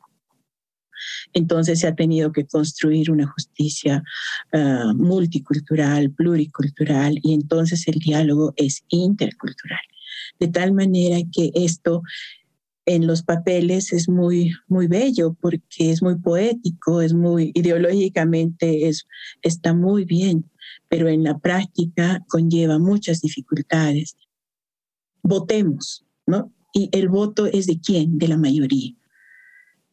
Entonces 1.32 1.80
se 1.80 1.88
ha 1.88 1.96
tenido 1.96 2.30
que 2.30 2.46
construir 2.46 3.10
una 3.10 3.26
justicia 3.26 4.04
ah, 4.52 4.92
multicultural, 4.94 6.12
pluricultural, 6.12 7.18
y 7.24 7.34
entonces 7.34 7.88
el 7.88 7.98
diálogo 7.98 8.54
es 8.56 8.84
intercultural. 8.90 9.80
De 10.38 10.46
tal 10.46 10.72
manera 10.72 11.18
que 11.32 11.50
esto 11.56 12.02
en 12.86 13.06
los 13.06 13.22
papeles 13.22 13.92
es 13.92 14.08
muy, 14.08 14.52
muy 14.66 14.86
bello 14.86 15.36
porque 15.40 15.90
es 15.90 16.02
muy 16.02 16.16
poético, 16.18 17.00
es 17.00 17.12
muy 17.12 17.52
ideológicamente, 17.54 18.88
es, 18.88 19.06
está 19.42 19.74
muy 19.74 20.04
bien, 20.04 20.50
pero 20.88 21.08
en 21.08 21.24
la 21.24 21.38
práctica 21.38 22.24
conlleva 22.28 22.78
muchas 22.78 23.20
dificultades. 23.20 24.16
Votemos, 25.22 26.04
¿no? 26.26 26.52
Y 26.72 26.88
el 26.92 27.08
voto 27.08 27.46
es 27.46 27.66
de 27.66 27.80
quién? 27.80 28.18
De 28.18 28.28
la 28.28 28.36
mayoría. 28.36 28.94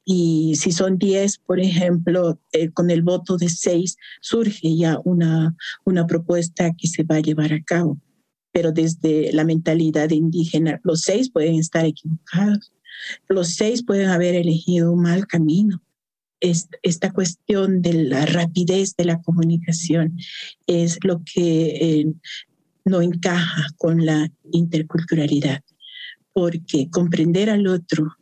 Y 0.05 0.55
si 0.55 0.71
son 0.71 0.97
10, 0.97 1.39
por 1.39 1.59
ejemplo, 1.59 2.39
eh, 2.53 2.71
con 2.71 2.89
el 2.89 3.01
voto 3.01 3.35
de 3.35 3.49
6 3.49 3.97
surge 4.21 4.77
ya 4.77 4.99
una, 5.03 5.57
una 5.83 6.07
propuesta 6.07 6.73
que 6.77 6.87
se 6.87 7.03
va 7.03 7.17
a 7.17 7.21
llevar 7.21 7.51
a 7.51 7.61
cabo. 7.61 7.99
Pero 8.53 8.71
desde 8.71 9.33
la 9.33 9.43
mentalidad 9.43 10.09
indígena, 10.11 10.79
los 10.83 11.01
seis 11.01 11.29
pueden 11.29 11.55
estar 11.55 11.85
equivocados 11.85 12.71
los 13.27 13.55
seis 13.55 13.83
pueden 13.83 14.09
haber 14.09 14.35
elegido 14.35 14.91
un 14.91 15.03
mal 15.03 15.27
camino. 15.27 15.81
Esta 16.39 17.11
cuestión 17.11 17.81
de 17.81 17.93
la 17.93 18.25
rapidez 18.27 18.95
de 18.95 19.05
la 19.05 19.21
comunicación 19.21 20.17
es 20.67 20.99
lo 21.03 21.23
que 21.23 21.65
eh, 21.81 22.13
no 22.85 23.01
encaja 23.01 23.65
con 23.77 24.05
la 24.05 24.31
interculturalidad, 24.51 25.63
porque 26.33 26.89
comprender 26.91 27.49
al 27.49 27.65
otro, 27.65 28.15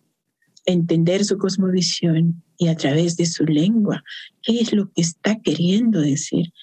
entender 0.66 1.26
su 1.26 1.38
cosmovisión 1.38 2.42
y 2.58 2.70
a 2.70 2.78
través 2.78 3.18
de 3.18 3.26
su 3.26 3.44
lengua, 3.44 4.02
qué 4.42 4.62
es 4.62 4.72
lo 4.72 4.90
que 4.92 5.02
está 5.02 5.42
queriendo 5.42 6.00
decir, 6.00 6.54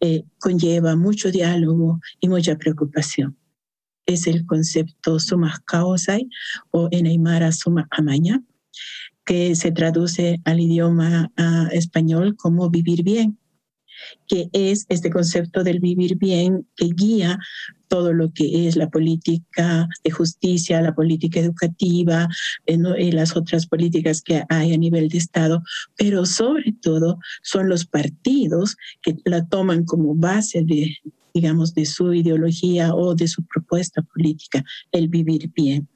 eh, 0.00 0.24
conlleva 0.38 0.96
mucho 0.96 1.30
diálogo 1.30 2.00
y 2.20 2.28
mucha 2.28 2.56
preocupación 2.56 3.36
es 4.06 4.26
el 4.26 4.46
concepto 4.46 5.18
Suma 5.18 5.62
Kaosai 5.66 6.28
o 6.70 6.88
en 6.90 7.06
Aymara 7.06 7.52
Suma 7.52 7.86
Amaña. 7.90 8.42
que 9.26 9.54
se 9.54 9.72
traduce 9.72 10.42
al 10.44 10.60
idioma 10.60 11.32
español 11.72 12.36
como 12.36 12.68
vivir 12.68 13.02
bien, 13.02 13.38
que 14.28 14.50
es 14.52 14.84
este 14.90 15.08
concepto 15.08 15.64
del 15.64 15.80
vivir 15.80 16.16
bien 16.16 16.66
que 16.76 16.90
guía 16.94 17.38
todo 17.88 18.12
lo 18.12 18.32
que 18.32 18.66
es 18.66 18.76
la 18.76 18.90
política 18.90 19.88
de 20.02 20.10
justicia, 20.10 20.82
la 20.82 20.94
política 20.94 21.40
educativa 21.40 22.28
eh, 22.66 22.78
y 22.98 23.12
las 23.12 23.36
otras 23.36 23.66
políticas 23.66 24.20
que 24.20 24.42
hay 24.48 24.74
a 24.74 24.78
nivel 24.78 25.08
de 25.08 25.18
Estado, 25.18 25.62
pero 25.96 26.26
sobre 26.26 26.74
todo 26.82 27.18
son 27.42 27.68
los 27.68 27.86
partidos 27.86 28.76
que 29.00 29.16
la 29.24 29.46
toman 29.46 29.84
como 29.84 30.14
base 30.14 30.64
de, 30.64 30.96
digamos, 31.34 31.74
de 31.74 31.84
su 31.84 32.14
ideología 32.14 32.94
o 32.94 33.14
de 33.14 33.28
su 33.28 33.44
propuesta 33.44 34.02
política, 34.02 34.64
el 34.92 35.08
vivir 35.08 35.50
bien. 35.52 35.88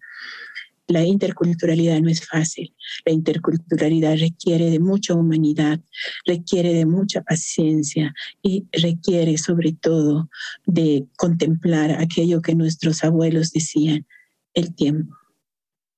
La 0.88 1.04
interculturalidad 1.04 2.00
no 2.00 2.08
es 2.08 2.26
fácil. 2.26 2.74
La 3.04 3.12
interculturalidad 3.12 4.16
requiere 4.18 4.70
de 4.70 4.80
mucha 4.80 5.14
humanidad, 5.14 5.80
requiere 6.24 6.72
de 6.72 6.86
mucha 6.86 7.22
paciencia 7.22 8.14
y 8.42 8.66
requiere 8.72 9.36
sobre 9.36 9.72
todo 9.72 10.30
de 10.66 11.06
contemplar 11.16 11.90
aquello 11.90 12.40
que 12.40 12.54
nuestros 12.54 13.04
abuelos 13.04 13.52
decían, 13.52 14.06
el 14.54 14.74
tiempo. 14.74 15.14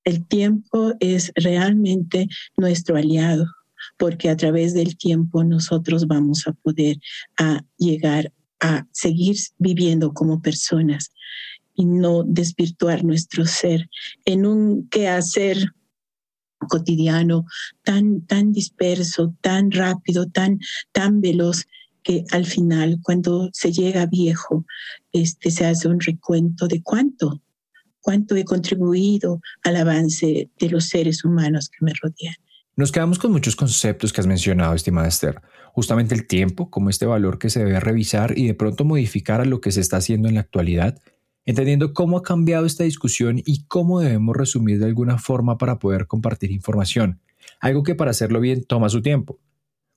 El 0.05 0.27
tiempo 0.27 0.95
es 0.99 1.31
realmente 1.37 2.27
nuestro 2.57 2.97
aliado 2.97 3.47
porque 3.97 4.29
a 4.29 4.37
través 4.37 4.75
del 4.75 4.97
tiempo 4.97 5.45
nosotros 5.45 6.07
vamos 6.07 6.47
a 6.47 6.53
poder 6.53 6.99
a 7.39 7.65
llegar 7.79 8.33
a 8.61 8.87
seguir 8.93 9.37
viviendo 9.59 10.13
como 10.13 10.43
personas 10.43 11.13
y 11.75 11.85
no 11.87 12.25
desvirtuar 12.25 13.05
nuestro 13.05 13.47
ser 13.47 13.89
en 14.25 14.47
un 14.47 14.89
quehacer 14.89 15.73
cotidiano 16.69 17.47
tan, 17.85 18.27
tan 18.27 18.53
disperso, 18.53 19.35
tan 19.41 19.71
rápido, 19.71 20.27
tan, 20.27 20.59
tan 20.93 21.21
veloz 21.21 21.67
que 22.03 22.25
al 22.31 22.47
final 22.47 22.99
cuando 23.03 23.51
se 23.53 23.73
llega 23.73 24.07
viejo 24.07 24.65
este, 25.13 25.51
se 25.51 25.67
hace 25.67 25.89
un 25.89 26.01
recuento 26.01 26.67
de 26.67 26.83
cuánto, 26.83 27.43
cuánto 28.01 28.37
he 28.37 28.45
contribuido 28.45 29.41
al 29.63 29.77
avance 29.77 30.51
de 30.59 30.69
los 30.71 30.87
seres 30.87 31.25
humanos 31.25 31.69
que 31.69 31.85
me 31.85 31.93
rodean. 32.01 32.37
Nos 32.81 32.93
quedamos 32.93 33.19
con 33.19 33.31
muchos 33.31 33.57
conceptos 33.57 34.11
que 34.11 34.23
has 34.23 34.27
mencionado, 34.27 34.75
estimada 34.75 35.07
Esther. 35.07 35.43
Justamente 35.75 36.15
el 36.15 36.27
tiempo 36.27 36.71
como 36.71 36.89
este 36.89 37.05
valor 37.05 37.39
que 37.39 37.51
se 37.51 37.59
debe 37.59 37.79
revisar 37.79 38.39
y 38.39 38.47
de 38.47 38.55
pronto 38.55 38.87
modificar 38.87 39.43
a 39.43 39.45
lo 39.45 39.61
que 39.61 39.71
se 39.71 39.83
está 39.83 39.99
haciendo 39.99 40.29
en 40.29 40.37
la 40.37 40.41
actualidad 40.41 40.99
entendiendo 41.45 41.93
cómo 41.93 42.17
ha 42.17 42.23
cambiado 42.23 42.65
esta 42.65 42.85
discusión 42.85 43.43
y 43.45 43.67
cómo 43.67 44.01
debemos 44.01 44.35
resumir 44.35 44.79
de 44.79 44.87
alguna 44.87 45.19
forma 45.19 45.59
para 45.59 45.79
poder 45.79 46.07
compartir 46.07 46.53
información, 46.53 47.21
algo 47.61 47.83
que 47.83 47.95
para 47.95 48.13
hacerlo 48.13 48.41
bien 48.41 48.65
toma 48.65 48.89
su 48.89 49.03
tiempo. 49.03 49.39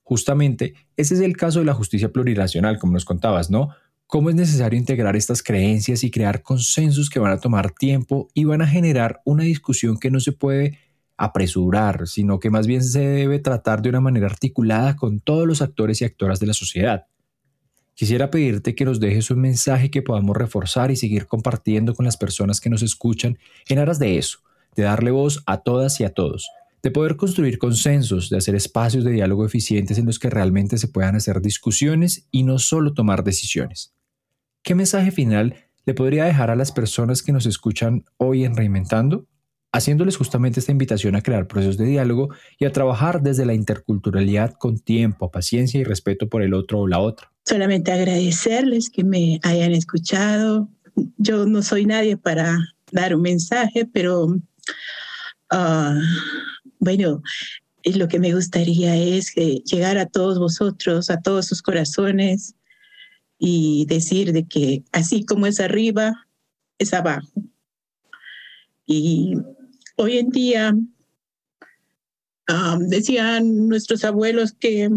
Justamente, 0.02 0.74
ese 0.98 1.14
es 1.14 1.20
el 1.20 1.38
caso 1.38 1.60
de 1.60 1.64
la 1.64 1.72
justicia 1.72 2.12
plurinacional, 2.12 2.78
como 2.78 2.92
nos 2.92 3.06
contabas, 3.06 3.50
¿no? 3.50 3.70
Cómo 4.06 4.28
es 4.28 4.34
necesario 4.34 4.78
integrar 4.78 5.16
estas 5.16 5.42
creencias 5.42 6.04
y 6.04 6.10
crear 6.10 6.42
consensos 6.42 7.08
que 7.08 7.18
van 7.18 7.32
a 7.32 7.40
tomar 7.40 7.70
tiempo 7.70 8.28
y 8.34 8.44
van 8.44 8.60
a 8.60 8.66
generar 8.66 9.22
una 9.24 9.44
discusión 9.44 9.98
que 9.98 10.10
no 10.10 10.20
se 10.20 10.32
puede 10.32 10.83
apresurar, 11.24 12.06
sino 12.06 12.38
que 12.38 12.50
más 12.50 12.66
bien 12.66 12.82
se 12.82 13.00
debe 13.00 13.38
tratar 13.38 13.82
de 13.82 13.88
una 13.88 14.00
manera 14.00 14.26
articulada 14.26 14.96
con 14.96 15.20
todos 15.20 15.46
los 15.46 15.62
actores 15.62 16.00
y 16.00 16.04
actoras 16.04 16.40
de 16.40 16.46
la 16.46 16.54
sociedad. 16.54 17.06
Quisiera 17.94 18.30
pedirte 18.30 18.74
que 18.74 18.84
nos 18.84 18.98
dejes 18.98 19.30
un 19.30 19.40
mensaje 19.40 19.90
que 19.90 20.02
podamos 20.02 20.36
reforzar 20.36 20.90
y 20.90 20.96
seguir 20.96 21.26
compartiendo 21.26 21.94
con 21.94 22.04
las 22.04 22.16
personas 22.16 22.60
que 22.60 22.70
nos 22.70 22.82
escuchan 22.82 23.38
en 23.68 23.78
aras 23.78 23.98
de 23.98 24.18
eso, 24.18 24.40
de 24.74 24.82
darle 24.82 25.12
voz 25.12 25.42
a 25.46 25.58
todas 25.58 26.00
y 26.00 26.04
a 26.04 26.10
todos, 26.10 26.48
de 26.82 26.90
poder 26.90 27.16
construir 27.16 27.58
consensos, 27.58 28.30
de 28.30 28.36
hacer 28.36 28.56
espacios 28.56 29.04
de 29.04 29.12
diálogo 29.12 29.46
eficientes 29.46 29.96
en 29.98 30.06
los 30.06 30.18
que 30.18 30.28
realmente 30.28 30.76
se 30.76 30.88
puedan 30.88 31.14
hacer 31.14 31.40
discusiones 31.40 32.26
y 32.32 32.42
no 32.42 32.58
solo 32.58 32.94
tomar 32.94 33.22
decisiones. 33.22 33.94
¿Qué 34.62 34.74
mensaje 34.74 35.12
final 35.12 35.54
le 35.86 35.94
podría 35.94 36.24
dejar 36.24 36.50
a 36.50 36.56
las 36.56 36.72
personas 36.72 37.22
que 37.22 37.32
nos 37.32 37.46
escuchan 37.46 38.04
hoy 38.16 38.44
en 38.44 38.56
Reinventando? 38.56 39.26
Haciéndoles 39.74 40.16
justamente 40.16 40.60
esta 40.60 40.70
invitación 40.70 41.16
a 41.16 41.22
crear 41.22 41.48
procesos 41.48 41.76
de 41.76 41.86
diálogo 41.86 42.28
y 42.60 42.64
a 42.64 42.70
trabajar 42.70 43.22
desde 43.22 43.44
la 43.44 43.54
interculturalidad 43.54 44.54
con 44.54 44.78
tiempo, 44.78 45.32
paciencia 45.32 45.80
y 45.80 45.84
respeto 45.84 46.28
por 46.28 46.42
el 46.42 46.54
otro 46.54 46.80
o 46.80 46.86
la 46.86 47.00
otra. 47.00 47.32
Solamente 47.44 47.90
agradecerles 47.90 48.88
que 48.88 49.02
me 49.02 49.40
hayan 49.42 49.72
escuchado. 49.72 50.68
Yo 51.18 51.44
no 51.46 51.60
soy 51.62 51.86
nadie 51.86 52.16
para 52.16 52.56
dar 52.92 53.16
un 53.16 53.22
mensaje, 53.22 53.84
pero 53.92 54.36
ah, 55.50 55.98
bueno, 56.78 57.20
lo 57.84 58.06
que 58.06 58.20
me 58.20 58.32
gustaría 58.32 58.94
es 58.94 59.34
llegar 59.34 59.98
a 59.98 60.06
todos 60.06 60.38
vosotros, 60.38 61.10
a 61.10 61.20
todos 61.20 61.46
sus 61.46 61.62
corazones 61.62 62.54
y 63.40 63.86
decir 63.88 64.32
de 64.32 64.46
que 64.46 64.84
así 64.92 65.24
como 65.24 65.46
es 65.46 65.58
arriba, 65.58 66.28
es 66.78 66.94
abajo. 66.94 67.32
Y 68.86 69.34
Hoy 69.96 70.18
en 70.18 70.30
día, 70.30 70.74
decían 72.80 73.68
nuestros 73.68 74.04
abuelos 74.04 74.52
que 74.52 74.90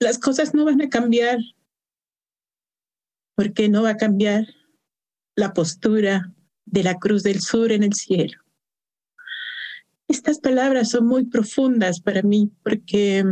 las 0.00 0.18
cosas 0.18 0.54
no 0.54 0.64
van 0.64 0.82
a 0.82 0.88
cambiar 0.88 1.38
porque 3.36 3.68
no 3.68 3.84
va 3.84 3.90
a 3.90 3.96
cambiar 3.96 4.46
la 5.36 5.52
postura 5.52 6.32
de 6.64 6.82
la 6.82 6.98
cruz 6.98 7.22
del 7.22 7.40
sur 7.40 7.70
en 7.70 7.84
el 7.84 7.94
cielo. 7.94 8.42
Estas 10.08 10.40
palabras 10.40 10.90
son 10.90 11.06
muy 11.06 11.26
profundas 11.26 12.00
para 12.00 12.22
mí 12.22 12.50
porque 12.64 13.24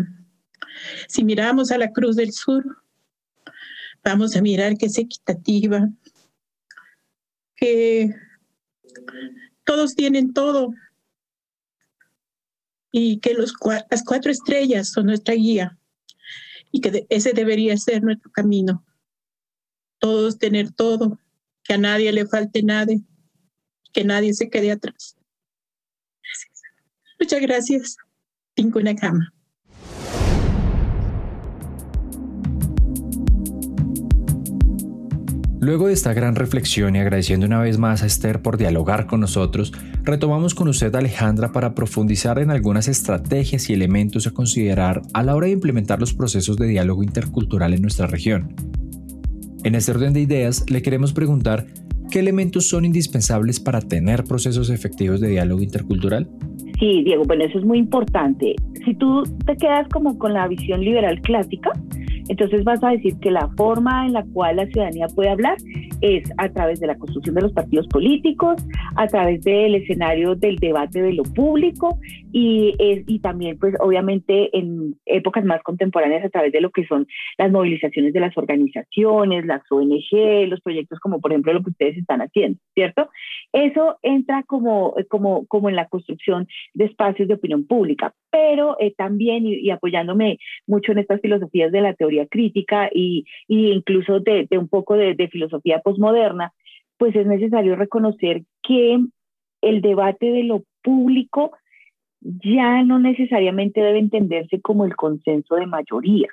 si 1.08 1.24
miramos 1.24 1.72
a 1.72 1.78
la 1.78 1.90
cruz 1.90 2.14
del 2.14 2.32
sur, 2.32 2.64
vamos 4.04 4.36
a 4.36 4.40
mirar 4.40 4.76
que 4.76 4.86
es 4.86 4.98
equitativa, 4.98 5.88
que 7.56 8.14
todos 9.64 9.94
tienen 9.94 10.32
todo 10.32 10.72
y 12.90 13.20
que 13.20 13.34
las 13.34 13.52
cuatro 14.04 14.30
estrellas 14.30 14.90
son 14.90 15.06
nuestra 15.06 15.34
guía 15.34 15.78
y 16.70 16.80
que 16.80 17.06
ese 17.10 17.32
debería 17.32 17.76
ser 17.76 18.02
nuestro 18.02 18.30
camino. 18.30 18.84
Todos 19.98 20.38
tener 20.38 20.72
todo, 20.72 21.18
que 21.62 21.74
a 21.74 21.78
nadie 21.78 22.12
le 22.12 22.26
falte 22.26 22.62
nada, 22.62 22.92
que 23.92 24.04
nadie 24.04 24.34
se 24.34 24.50
quede 24.50 24.72
atrás. 24.72 25.16
Muchas 27.20 27.40
gracias. 27.40 27.96
Tengo 28.54 28.80
una 28.80 28.96
cama. 28.96 29.32
Luego 35.62 35.86
de 35.86 35.92
esta 35.92 36.12
gran 36.12 36.34
reflexión 36.34 36.96
y 36.96 36.98
agradeciendo 36.98 37.46
una 37.46 37.60
vez 37.60 37.78
más 37.78 38.02
a 38.02 38.06
Esther 38.06 38.42
por 38.42 38.56
dialogar 38.56 39.06
con 39.06 39.20
nosotros, 39.20 39.72
retomamos 40.02 40.56
con 40.56 40.66
usted 40.66 40.92
Alejandra 40.96 41.52
para 41.52 41.72
profundizar 41.72 42.40
en 42.40 42.50
algunas 42.50 42.88
estrategias 42.88 43.70
y 43.70 43.72
elementos 43.72 44.26
a 44.26 44.32
considerar 44.32 45.02
a 45.14 45.22
la 45.22 45.36
hora 45.36 45.46
de 45.46 45.52
implementar 45.52 46.00
los 46.00 46.14
procesos 46.14 46.56
de 46.56 46.66
diálogo 46.66 47.04
intercultural 47.04 47.74
en 47.74 47.82
nuestra 47.82 48.08
región. 48.08 48.56
En 49.62 49.76
este 49.76 49.92
orden 49.92 50.12
de 50.12 50.22
ideas, 50.22 50.68
le 50.68 50.82
queremos 50.82 51.12
preguntar 51.12 51.66
qué 52.10 52.18
elementos 52.18 52.68
son 52.68 52.84
indispensables 52.84 53.60
para 53.60 53.80
tener 53.80 54.24
procesos 54.24 54.68
efectivos 54.68 55.20
de 55.20 55.28
diálogo 55.28 55.62
intercultural. 55.62 56.28
Sí, 56.80 57.04
Diego, 57.04 57.22
bueno, 57.24 57.44
eso 57.44 57.60
es 57.60 57.64
muy 57.64 57.78
importante. 57.78 58.56
Si 58.84 58.94
tú 58.94 59.22
te 59.46 59.56
quedas 59.56 59.86
como 59.92 60.18
con 60.18 60.34
la 60.34 60.48
visión 60.48 60.80
liberal 60.80 61.20
clásica, 61.20 61.70
entonces 62.28 62.64
vas 62.64 62.82
a 62.82 62.90
decir 62.90 63.14
que 63.20 63.30
la 63.30 63.48
forma 63.56 64.06
en 64.06 64.12
la 64.12 64.24
cual 64.32 64.56
la 64.56 64.66
ciudadanía 64.66 65.06
puede 65.08 65.30
hablar 65.30 65.56
es 66.00 66.30
a 66.36 66.48
través 66.48 66.80
de 66.80 66.86
la 66.86 66.96
construcción 66.96 67.34
de 67.34 67.42
los 67.42 67.52
partidos 67.52 67.86
políticos, 67.88 68.56
a 68.96 69.06
través 69.06 69.42
del 69.42 69.74
escenario 69.74 70.34
del 70.34 70.56
debate 70.56 71.02
de 71.02 71.12
lo 71.12 71.22
público 71.22 71.98
y, 72.32 72.74
es, 72.78 73.04
y 73.06 73.20
también 73.20 73.58
pues 73.58 73.74
obviamente 73.80 74.56
en 74.56 74.96
épocas 75.06 75.44
más 75.44 75.62
contemporáneas 75.62 76.24
a 76.24 76.30
través 76.30 76.52
de 76.52 76.60
lo 76.60 76.70
que 76.70 76.86
son 76.86 77.06
las 77.38 77.50
movilizaciones 77.50 78.12
de 78.12 78.20
las 78.20 78.36
organizaciones, 78.36 79.46
las 79.46 79.62
ONG, 79.70 80.48
los 80.48 80.60
proyectos 80.60 80.98
como 81.00 81.20
por 81.20 81.32
ejemplo 81.32 81.52
lo 81.52 81.62
que 81.62 81.70
ustedes 81.70 81.98
están 81.98 82.20
haciendo, 82.20 82.58
¿cierto? 82.74 83.08
Eso 83.52 83.98
entra 84.02 84.42
como, 84.44 84.94
como, 85.08 85.46
como 85.46 85.68
en 85.68 85.76
la 85.76 85.88
construcción 85.88 86.48
de 86.74 86.86
espacios 86.86 87.28
de 87.28 87.34
opinión 87.34 87.66
pública, 87.66 88.14
pero 88.30 88.76
eh, 88.80 88.94
también 88.96 89.46
y, 89.46 89.70
apoyándome 89.70 90.38
mucho 90.66 90.92
en 90.92 90.98
estas 90.98 91.20
filosofías 91.20 91.70
de 91.70 91.82
la 91.82 91.94
teoría 91.94 92.26
crítica 92.26 92.88
y, 92.92 93.24
y 93.48 93.72
incluso 93.72 94.20
de, 94.20 94.46
de, 94.50 94.58
un 94.58 94.68
poco 94.68 94.96
de, 94.96 95.14
de 95.14 95.28
filosofía 95.28 95.80
posmoderna, 95.80 96.52
pues 96.96 97.14
es 97.14 97.26
necesario 97.26 97.76
reconocer 97.76 98.42
que 98.62 98.98
el 99.60 99.80
debate 99.82 100.26
de 100.26 100.44
lo 100.44 100.62
público 100.82 101.52
ya 102.20 102.82
no 102.84 102.98
necesariamente 102.98 103.80
debe 103.80 103.98
entenderse 103.98 104.60
como 104.60 104.84
el 104.84 104.96
consenso 104.96 105.56
de 105.56 105.66
mayoría. 105.66 106.28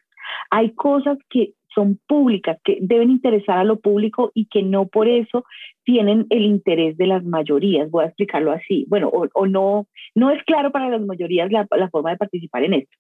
Hay 0.52 0.72
cosas 0.72 1.18
que 1.30 1.54
son 1.74 2.00
públicas, 2.08 2.58
que 2.64 2.78
deben 2.82 3.10
interesar 3.10 3.58
a 3.58 3.64
lo 3.64 3.80
público 3.80 4.32
y 4.34 4.46
que 4.46 4.64
no 4.64 4.88
por 4.88 5.08
eso 5.08 5.44
tienen 5.84 6.26
el 6.30 6.44
interés 6.44 6.98
de 6.98 7.08
las 7.08 7.24
mayorías. 7.24 7.90
Voy 7.90 8.04
a 8.04 8.08
explicarlo 8.08 8.52
así. 8.52 8.86
Bueno, 8.90 9.10
o, 9.10 9.48
no, 9.48 9.88
no 10.16 10.32
es 10.32 10.44
claro 10.44 10.72
para 10.72 10.90
las 10.90 11.02
mayorías 11.02 11.52
la, 11.52 11.68
forma 11.90 12.12
de 12.12 12.18
participar 12.18 12.64
en 12.64 12.74
esto. 12.74 12.98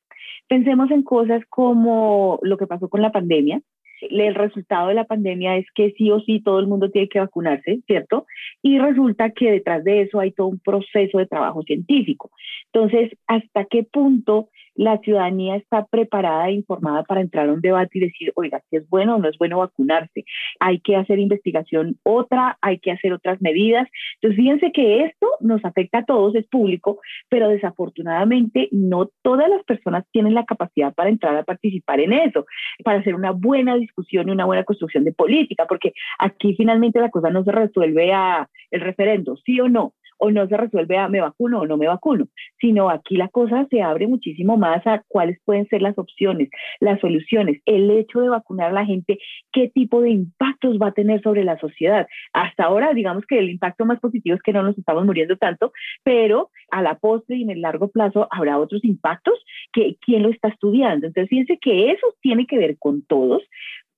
Pensemos 0.47 0.89
en 0.91 1.03
cosas 1.03 1.43
como 1.49 2.39
lo 2.41 2.57
que 2.57 2.67
pasó 2.67 2.89
con 2.89 3.01
la 3.01 3.11
pandemia, 3.11 3.61
el 4.01 4.35
resultado 4.35 4.87
de 4.87 4.93
la 4.93 5.03
pandemia 5.03 5.57
es 5.57 5.65
que 5.75 5.91
sí 5.97 6.09
o 6.11 6.21
sí 6.21 6.41
todo 6.41 6.59
el 6.59 6.67
mundo 6.67 6.89
tiene 6.89 7.09
que 7.09 7.19
vacunarse, 7.19 7.81
¿cierto? 7.85 8.25
Y 8.61 8.79
resulta 8.79 9.31
que 9.31 9.51
detrás 9.51 9.83
de 9.83 10.01
eso 10.01 10.19
hay 10.19 10.31
todo 10.31 10.47
un 10.47 10.59
proceso 10.59 11.17
de 11.17 11.27
trabajo 11.27 11.63
científico. 11.63 12.31
Entonces, 12.71 13.11
¿hasta 13.27 13.65
qué 13.65 13.83
punto 13.83 14.49
la 14.79 14.97
ciudadanía 14.99 15.57
está 15.57 15.85
preparada 15.87 16.47
e 16.47 16.53
informada 16.53 17.03
para 17.03 17.19
entrar 17.19 17.49
a 17.49 17.51
un 17.51 17.59
debate 17.59 17.97
y 17.97 17.99
decir, 17.99 18.31
oiga, 18.35 18.61
si 18.69 18.77
es 18.77 18.87
bueno 18.87 19.17
o 19.17 19.19
no 19.19 19.27
es 19.27 19.37
bueno 19.37 19.57
vacunarse? 19.57 20.23
Hay 20.61 20.79
que 20.79 20.95
hacer 20.95 21.19
investigación 21.19 21.97
otra, 22.03 22.57
hay 22.61 22.79
que 22.79 22.91
hacer 22.91 23.11
otras 23.11 23.41
medidas. 23.41 23.89
Entonces, 24.15 24.37
fíjense 24.37 24.71
que 24.71 25.03
esto 25.03 25.27
nos 25.41 25.65
afecta 25.65 25.97
a 25.97 26.05
todos, 26.05 26.33
es 26.33 26.47
público, 26.47 27.01
pero 27.27 27.49
desafortunadamente 27.49 28.69
no 28.71 29.09
todas 29.21 29.49
las 29.49 29.65
personas 29.65 30.05
tienen 30.13 30.33
la 30.33 30.45
capacidad 30.45 30.93
para 30.93 31.09
entrar 31.09 31.35
a 31.35 31.43
participar 31.43 31.99
en 31.99 32.13
eso, 32.13 32.45
para 32.85 32.99
hacer 32.99 33.15
una 33.15 33.31
buena 33.31 33.75
discusión 33.75 34.29
y 34.29 34.31
una 34.31 34.45
buena 34.45 34.63
construcción 34.63 35.03
de 35.03 35.11
política, 35.11 35.65
porque 35.67 35.91
aquí 36.19 36.55
finalmente 36.55 37.01
la 37.01 37.09
cosa 37.09 37.29
no 37.29 37.43
se 37.43 37.51
resuelve 37.51 38.13
a 38.13 38.47
el 38.71 38.79
referendo, 38.79 39.35
sí 39.45 39.59
o 39.59 39.67
no, 39.67 39.93
o 40.19 40.31
no 40.31 40.47
se 40.47 40.57
resuelve 40.57 40.97
a 40.97 41.07
me 41.07 41.21
vacuno 41.21 41.61
o 41.61 41.67
no 41.67 41.77
me 41.77 41.87
vacuno, 41.87 42.27
sino 42.59 42.89
aquí 42.89 43.17
la 43.17 43.29
cosa 43.29 43.65
se 43.69 43.81
abre 43.81 44.07
muchísimo 44.07 44.57
más 44.57 44.85
a 44.85 45.03
cuáles 45.07 45.39
pueden 45.43 45.67
ser 45.67 45.81
las 45.81 45.97
opciones, 45.97 46.49
las 46.79 46.99
soluciones, 46.99 47.61
el 47.65 47.89
hecho 47.91 48.19
de 48.19 48.29
vacunar 48.29 48.69
a 48.69 48.73
la 48.73 48.85
gente, 48.85 49.19
qué 49.51 49.69
tipo 49.69 50.01
de 50.01 50.11
impactos 50.11 50.77
va 50.77 50.87
a 50.87 50.93
tener 50.93 51.21
sobre 51.21 51.43
la 51.43 51.57
sociedad. 51.59 52.07
Hasta 52.33 52.65
ahora, 52.65 52.93
digamos 52.93 53.25
que 53.25 53.39
el 53.39 53.49
impacto 53.49 53.85
más 53.85 53.99
positivo 53.99 54.35
es 54.35 54.41
que 54.41 54.53
no 54.53 54.63
nos 54.63 54.77
estamos 54.77 55.05
muriendo 55.05 55.37
tanto, 55.37 55.71
pero 56.03 56.49
a 56.71 56.81
la 56.81 56.95
postre 56.95 57.37
y 57.37 57.43
en 57.43 57.49
el 57.49 57.61
largo 57.61 57.89
plazo 57.89 58.27
habrá 58.31 58.59
otros 58.59 58.83
impactos 58.83 59.33
que 59.71 59.97
quién 60.05 60.23
lo 60.23 60.29
está 60.29 60.49
estudiando. 60.49 61.07
Entonces, 61.07 61.29
fíjense 61.29 61.57
que 61.59 61.91
eso 61.91 62.07
tiene 62.21 62.45
que 62.45 62.57
ver 62.57 62.77
con 62.77 63.03
todos, 63.03 63.41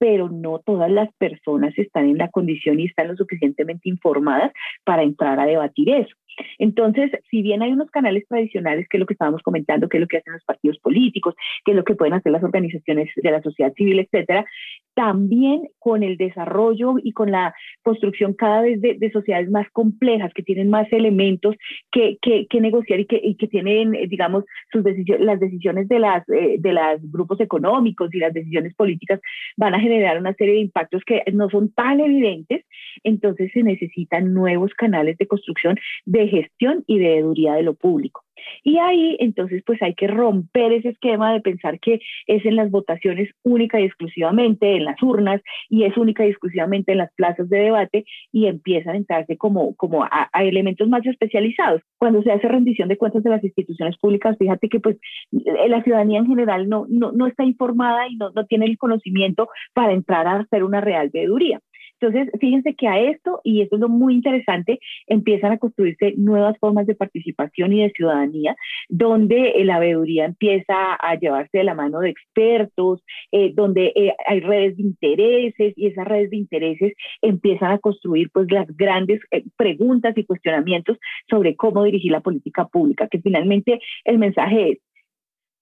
pero 0.02 0.30
no 0.30 0.58
todas 0.58 0.90
las 0.90 1.14
personas 1.14 1.78
están 1.78 2.10
en 2.10 2.18
la 2.18 2.30
condición 2.30 2.80
y 2.80 2.86
están 2.86 3.10
lo 3.10 3.16
suficientemente 3.16 3.88
informadas 3.88 4.52
para 4.84 5.04
entrar 5.04 5.40
a 5.40 5.46
debatir 5.46 5.92
eso. 5.92 6.16
Entonces, 6.60 7.12
si 7.30 7.42
bien 7.42 7.62
hay 7.62 7.72
unos 7.72 7.90
canales 7.92 8.26
tradicionales, 8.28 8.88
que 8.88 8.98
es 8.98 9.00
lo 9.00 9.06
que 9.06 9.14
estábamos 9.14 9.42
comentando, 9.42 9.90
que 9.90 9.98
es 9.98 10.02
lo 10.02 10.08
que 10.08 10.18
hacen 10.18 10.34
los 10.34 10.44
partidos 10.44 10.78
políticos, 10.80 11.36
que 11.66 11.72
es 11.72 11.78
lo 11.78 11.84
que 11.84 11.96
pueden 11.96 12.14
hacer 12.14 12.32
las 12.32 12.44
organizaciones 12.44 13.10
de 13.16 13.32
la 13.32 13.42
sociedad 13.42 13.74
civil, 13.74 14.00
etcétera, 14.00 14.46
también 14.94 15.70
con 15.80 16.04
el 16.04 16.18
desarrollo 16.18 16.96
y 17.02 17.14
con 17.14 17.32
la 17.32 17.54
construcción 17.82 18.34
cada 18.34 18.62
vez 18.62 18.82
de, 18.82 19.12
sociedades 19.12 19.50
más 19.50 19.70
complejas, 19.72 20.32
que 20.34 20.44
tienen 20.44 20.70
más 20.70 20.92
elementos 20.92 21.56
que, 21.92 22.18
que, 22.22 22.62
negociar 22.62 23.00
y 23.00 23.06
que, 23.06 23.20
y 23.22 23.36
que 23.36 23.48
tienen, 23.48 23.96
eh, 23.96 24.08
digamos, 24.08 24.46
sus 24.72 24.84
decisiones, 24.84 25.26
las 25.26 25.40
decisiones 25.40 25.88
de 25.88 26.00
las 26.00 26.28
eh, 26.30 26.58
de 26.60 26.74
los 26.74 27.12
grupos 27.12 27.40
económicos 27.40 28.14
y 28.14 28.20
las 28.20 28.34
decisiones 28.34 28.74
políticas 28.76 29.20
van 29.58 29.74
a 29.74 29.80
generar 29.80 30.18
una 30.20 30.34
serie 30.34 30.56
de 30.56 30.62
impactos 30.62 31.04
que 31.06 31.24
no 31.34 31.50
son 31.50 31.72
tan 31.74 32.00
evidentes, 32.00 32.66
entonces 33.04 33.52
se 33.54 33.64
necesitan 33.64 34.34
nuevos 34.34 34.74
canales 34.74 35.18
de 35.18 35.28
construcción 35.28 35.78
de 36.06 36.21
gestión 36.28 36.84
y 36.88 37.00
de 37.00 37.22
de 37.22 37.64
lo 37.64 37.74
público. 37.74 38.24
Y 38.64 38.78
ahí 38.78 39.18
entonces 39.20 39.64
pues 39.66 39.82
hay 39.82 39.94
que 39.94 40.08
romper 40.08 40.74
ese 40.74 40.90
esquema 40.90 41.34
de 41.34 41.42
pensar 41.42 41.80
que 41.80 42.00
es 42.28 42.46
en 42.46 42.56
las 42.56 42.72
votaciones 42.72 43.30
única 43.44 43.80
y 43.80 43.86
exclusivamente, 43.86 44.76
en 44.76 44.86
las 44.86 45.02
urnas 45.02 45.42
y 45.70 45.84
es 45.84 45.98
única 45.98 46.26
y 46.26 46.30
exclusivamente 46.30 46.92
en 46.92 47.00
las 47.00 47.14
plazas 47.14 47.50
de 47.50 47.60
debate 47.60 48.06
y 48.32 48.48
empiezan 48.48 48.96
a 48.96 48.98
entrarse 48.98 49.38
como, 49.38 49.76
como 49.76 50.04
a, 50.04 50.30
elementos 50.42 50.88
más 50.88 51.06
especializados. 51.06 51.82
Cuando 51.98 52.22
se 52.24 52.32
hace 52.32 52.48
rendición 52.48 52.90
de 52.90 52.98
cuentas 52.98 53.24
de 53.24 53.30
las 53.30 53.44
instituciones 53.44 53.98
públicas, 53.98 54.38
fíjate 54.38 54.70
que 54.70 54.80
pues 54.80 54.98
eh, 55.32 55.70
la 55.70 55.84
ciudadanía 55.84 56.20
en 56.20 56.28
general 56.28 56.70
no, 56.70 56.86
no, 56.90 57.12
no 57.12 57.28
está 57.28 57.44
informada 57.44 58.08
y 58.08 58.16
no, 58.16 58.32
no 58.32 58.46
tiene 58.46 58.66
el 58.66 58.78
conocimiento 58.78 59.50
para 59.74 59.94
entrar 59.94 60.28
a 60.28 60.40
hacer 60.40 60.64
una 60.64 60.82
real 60.82 61.10
veeduría. 61.14 61.60
Entonces, 62.02 62.34
fíjense 62.40 62.74
que 62.74 62.88
a 62.88 63.00
esto, 63.00 63.42
y 63.44 63.62
esto 63.62 63.76
es 63.76 63.82
lo 63.82 63.90
muy 63.90 64.16
interesante, 64.16 64.80
empiezan 65.06 65.52
a 65.52 65.60
construirse 65.60 66.16
nuevas 66.18 66.58
formas 66.58 66.88
de 66.88 66.96
participación 66.96 67.74
y 67.74 67.84
de 67.84 67.92
ciudadanía, 67.92 68.56
donde 68.90 69.54
la 69.64 69.78
veeduría 69.78 70.26
empieza 70.26 70.96
a 70.96 71.16
llevarse 71.20 71.60
de 71.60 71.64
la 71.64 71.76
mano 71.76 72.00
de 72.00 72.10
expertos, 72.10 73.04
eh, 73.32 73.52
donde 73.54 73.94
eh, 73.96 74.16
hay 74.26 74.40
redes 74.40 74.78
de 74.78 74.84
intereses 74.84 75.74
y 75.76 75.88
esas 75.88 76.08
redes 76.08 76.32
de 76.32 76.38
intereses 76.38 76.94
empiezan 77.22 77.72
a 77.72 77.80
construir 77.80 78.32
pues 78.34 78.52
las 78.52 78.68
grandes 78.76 79.22
eh, 79.30 79.44
preguntas 79.56 80.18
y 80.18 80.26
cuestionamientos 80.26 80.98
sobre 81.30 81.56
cómo 81.56 81.84
dirigir 81.84 82.12
la 82.12 82.22
política 82.22 82.66
pública, 82.66 83.08
que 83.10 83.22
finalmente 83.22 83.80
el 84.06 84.18
mensaje 84.18 84.72
es, 84.72 84.80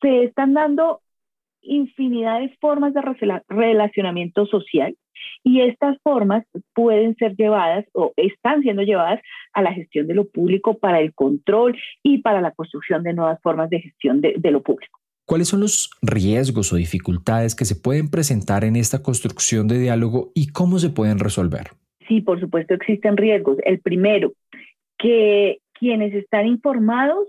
se 0.01 0.23
están 0.23 0.53
dando 0.53 1.01
infinidad 1.61 2.39
de 2.39 2.55
formas 2.61 2.93
de 2.93 3.01
relacionamiento 3.49 4.45
social 4.45 4.95
y 5.43 5.61
estas 5.61 5.97
formas 6.03 6.45
pueden 6.73 7.15
ser 7.15 7.35
llevadas 7.35 7.85
o 7.93 8.13
están 8.17 8.61
siendo 8.61 8.83
llevadas 8.83 9.21
a 9.53 9.61
la 9.61 9.73
gestión 9.73 10.07
de 10.07 10.15
lo 10.15 10.27
público 10.27 10.77
para 10.77 10.99
el 10.99 11.13
control 11.13 11.77
y 12.03 12.19
para 12.19 12.41
la 12.41 12.51
construcción 12.51 13.03
de 13.03 13.13
nuevas 13.13 13.41
formas 13.41 13.69
de 13.69 13.81
gestión 13.81 14.21
de, 14.21 14.51
lo 14.51 14.61
público. 14.61 14.99
¿Cuáles 15.25 15.47
son 15.47 15.61
los 15.61 15.91
riesgos 16.01 16.73
o 16.73 16.75
dificultades 16.75 17.55
que 17.55 17.65
se 17.65 17.75
pueden 17.75 18.09
presentar 18.09 18.63
en 18.63 18.75
esta 18.75 19.03
construcción 19.03 19.67
de 19.67 19.79
diálogo 19.79 20.31
y 20.33 20.47
cómo 20.47 20.79
se 20.79 20.89
pueden 20.89 21.19
resolver? 21.19 21.67
Sí, 22.07 22.21
por 22.21 22.39
supuesto 22.39 22.73
existen 22.73 23.15
riesgos. 23.15 23.57
El 23.63 23.79
primero, 23.79 24.33
que 24.97 25.59
quienes 25.73 26.13
están 26.13 26.47
informados 26.47 27.27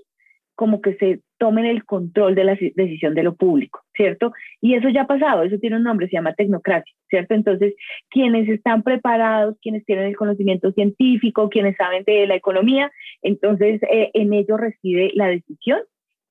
como 0.61 0.83
que 0.83 0.94
se 0.96 1.20
tomen 1.38 1.64
el 1.64 1.87
control 1.87 2.35
de 2.35 2.44
la 2.44 2.55
decisión 2.55 3.14
de 3.14 3.23
lo 3.23 3.35
público, 3.35 3.81
¿cierto? 3.94 4.35
Y 4.61 4.75
eso 4.75 4.90
ya 4.90 5.03
ha 5.05 5.07
pasado, 5.07 5.42
eso 5.42 5.57
tiene 5.57 5.77
un 5.77 5.85
nombre, 5.85 6.07
se 6.07 6.16
llama 6.16 6.35
tecnocracia, 6.35 6.92
¿cierto? 7.09 7.33
Entonces, 7.33 7.73
quienes 8.11 8.46
están 8.46 8.83
preparados, 8.83 9.57
quienes 9.62 9.87
tienen 9.87 10.05
el 10.05 10.18
conocimiento 10.18 10.70
científico, 10.73 11.49
quienes 11.49 11.77
saben 11.77 12.05
de 12.05 12.27
la 12.27 12.35
economía, 12.35 12.92
entonces 13.23 13.83
eh, 13.85 14.11
en 14.12 14.35
ellos 14.35 14.61
reside 14.61 15.12
la 15.14 15.29
decisión 15.29 15.81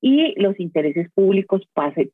y 0.00 0.40
los 0.40 0.60
intereses 0.60 1.10
públicos 1.12 1.62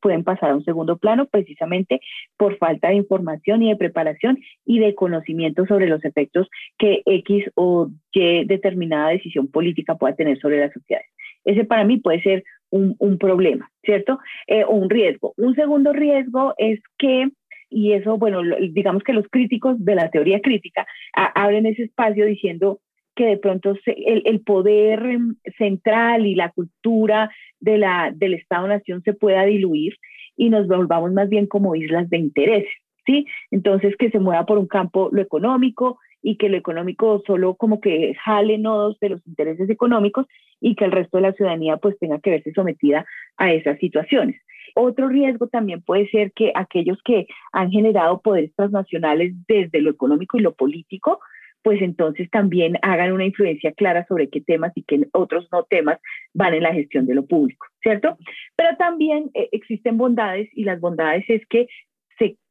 pueden 0.01 0.25
pasar 0.25 0.53
a 0.53 0.57
un 0.57 0.65
segundo 0.65 0.97
plano 0.97 1.27
precisamente 1.27 2.01
por 2.39 2.57
falta 2.57 2.89
de 2.89 2.95
información 2.95 3.63
y 3.63 3.69
de 3.69 3.77
preparación 3.77 4.39
y 4.65 4.79
de 4.79 4.95
conocimiento 4.95 5.67
sobre 5.67 5.87
los 5.87 6.03
efectos 6.03 6.49
que 6.79 7.03
X 7.05 7.45
o 7.57 7.91
Y 8.11 8.47
determinada 8.47 9.11
decisión 9.11 9.49
política 9.49 9.97
pueda 9.97 10.17
tener 10.17 10.39
sobre 10.39 10.61
las 10.61 10.73
sociedades. 10.73 11.11
Ese 11.47 11.65
para 11.65 11.85
mí 11.85 11.99
puede 11.99 12.21
ser 12.23 12.45
un, 12.71 13.17
problema, 13.19 13.71
¿cierto? 13.83 14.19
Eh, 14.47 14.65
o 14.65 14.75
un 14.75 14.91
riesgo. 14.91 15.33
Un 15.39 15.55
segundo 15.55 15.95
riesgo 15.95 16.53
es 16.59 16.81
que 16.99 17.31
y 17.69 17.93
eso, 17.93 18.17
bueno, 18.17 18.43
digamos 18.71 19.03
que 19.03 19.13
los 19.13 19.27
críticos 19.29 19.85
de 19.85 19.97
la 19.97 20.09
teoría 20.11 20.41
crítica 20.41 20.87
abren 21.13 21.67
ese 21.67 21.85
espacio 21.85 22.25
diciendo 22.25 22.81
que 23.17 23.25
de 23.27 23.39
pronto 23.39 23.75
el, 23.87 24.41
poder 24.43 25.05
em, 25.07 25.35
central 25.59 26.27
y 26.27 26.35
la 26.35 26.51
cultura 26.51 27.31
de 27.59 27.79
la, 27.79 28.13
del 28.15 28.35
Estado-Nación 28.35 29.03
se 29.03 29.15
pueda 29.15 29.45
diluir 29.45 29.95
y 30.37 30.51
nos 30.51 30.69
volvamos 30.69 31.13
más 31.13 31.29
bien 31.29 31.47
como 31.47 31.75
islas 31.75 32.09
de 32.11 32.19
interés, 32.19 32.67
¿sí? 33.07 33.27
Entonces, 33.51 33.97
que 33.97 34.11
se 34.11 34.21
mueva 34.21 34.45
por 34.45 34.59
un 34.59 34.69
campo 34.69 35.09
lo 35.11 35.23
económico 35.23 35.99
y 36.27 36.39
que 36.39 36.49
lo 36.49 36.57
económico 36.57 37.23
solo 37.25 37.55
como 37.55 37.81
que 37.81 38.17
jale 38.25 38.59
nodos 38.59 38.99
de 38.99 39.11
los 39.11 39.25
intereses 39.29 39.71
económicos 39.71 40.27
y 40.61 40.75
que 40.75 40.85
el 40.85 40.91
resto 40.91 41.19
de 41.19 41.23
la 41.23 41.33
ciudadanía 41.33 41.77
pues 41.77 41.97
tenga 42.01 42.19
que 42.19 42.31
verse 42.31 42.53
sometida 42.53 43.07
a 43.37 43.53
esas 43.53 43.79
situaciones. 43.79 44.43
Otro 44.75 45.07
riesgo 45.07 45.47
también 45.47 45.83
puede 45.83 46.09
ser 46.09 46.33
que 46.33 46.51
aquellos 46.57 46.99
que 47.05 47.29
han 47.53 47.71
generado 47.71 48.23
poderes 48.23 48.53
transnacionales 48.57 49.35
desde 49.47 49.81
lo 49.81 49.89
económico 49.89 50.37
y 50.37 50.41
lo 50.41 50.53
político, 50.53 51.21
pues 51.63 51.81
entonces 51.81 52.29
también 52.29 52.77
hagan 52.83 53.13
una 53.13 53.25
influencia 53.25 53.71
clara 53.71 54.05
sobre 54.09 54.29
qué 54.29 54.41
temas 54.41 54.73
y 54.75 54.83
qué 54.83 55.07
otros 55.13 55.47
no 55.53 55.63
temas 55.63 56.01
van 56.35 56.55
en 56.55 56.65
la 56.65 56.75
gestión 56.75 57.07
de 57.07 57.15
lo 57.15 57.25
público, 57.25 57.69
¿cierto? 57.83 58.19
Pero 58.57 58.77
también 58.77 59.31
eh, 59.35 59.49
existen 59.53 59.97
bondades 59.97 60.49
y 60.55 60.65
las 60.65 60.81
bondades 60.81 61.25
es 61.29 61.47
que 61.47 61.69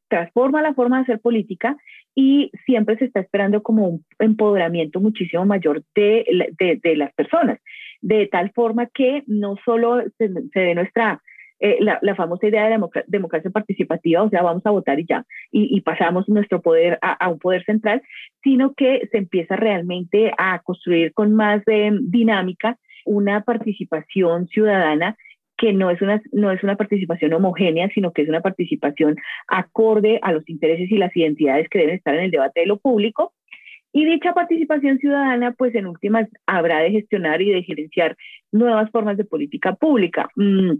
transforma 0.08 0.62
la 0.62 0.74
forma 0.74 0.98
de 0.98 1.02
hacer 1.02 1.20
política 1.20 1.76
y 2.14 2.50
siempre 2.64 2.96
se 2.96 3.06
está 3.06 3.20
esperando 3.20 3.62
como 3.62 3.88
un 3.88 4.04
empoderamiento 4.18 5.00
muchísimo 5.00 5.44
mayor 5.44 5.82
de, 5.94 6.50
de, 6.82 6.96
las 6.96 7.12
personas, 7.12 7.60
de 8.00 8.26
tal 8.26 8.50
forma 8.52 8.86
que 8.86 9.22
no 9.26 9.56
solo 9.64 10.02
se, 10.16 10.28
ve 10.54 10.74
nuestra, 10.74 11.20
eh, 11.60 11.76
la, 11.80 11.98
la, 12.00 12.14
famosa 12.14 12.46
idea 12.46 12.64
de 12.68 12.78
democracia, 13.06 13.50
participativa, 13.50 14.22
o 14.22 14.30
sea, 14.30 14.42
vamos 14.42 14.64
a 14.64 14.70
votar 14.70 14.98
y 14.98 15.06
ya, 15.06 15.24
y, 15.52 15.78
pasamos 15.82 16.26
nuestro 16.28 16.62
poder 16.62 16.98
a, 17.02 17.28
un 17.28 17.38
poder 17.38 17.64
central, 17.64 18.02
sino 18.42 18.72
que 18.72 19.08
se 19.12 19.18
empieza 19.18 19.56
realmente 19.56 20.32
a 20.38 20.60
construir 20.60 21.12
con 21.12 21.34
más 21.34 21.62
eh, 21.66 21.90
dinámica 22.00 22.78
una 23.04 23.42
participación 23.42 24.48
ciudadana 24.48 25.16
que 25.56 25.72
no 25.72 25.90
es, 25.90 26.00
una, 26.02 26.20
no 26.32 26.50
es 26.50 26.62
una 26.62 26.76
participación 26.76 27.32
homogénea, 27.32 27.88
sino 27.94 28.12
que 28.12 28.22
es 28.22 28.28
una 28.28 28.40
participación 28.40 29.16
acorde 29.48 30.18
a 30.22 30.32
los 30.32 30.48
intereses 30.48 30.90
y 30.90 30.98
las 30.98 31.16
identidades 31.16 31.68
que 31.68 31.78
deben 31.78 31.96
estar 31.96 32.14
en 32.14 32.24
el 32.24 32.30
debate 32.30 32.60
de 32.60 32.66
lo 32.66 32.78
público. 32.78 33.32
Y 33.92 34.04
dicha 34.04 34.34
participación 34.34 34.98
ciudadana, 34.98 35.52
pues 35.52 35.74
en 35.74 35.86
últimas, 35.86 36.28
habrá 36.46 36.80
de 36.80 36.90
gestionar 36.90 37.40
y 37.40 37.50
de 37.50 37.62
gerenciar 37.62 38.16
nuevas 38.52 38.90
formas 38.90 39.16
de 39.16 39.24
política 39.24 39.74
pública. 39.74 40.28
Mm, 40.36 40.72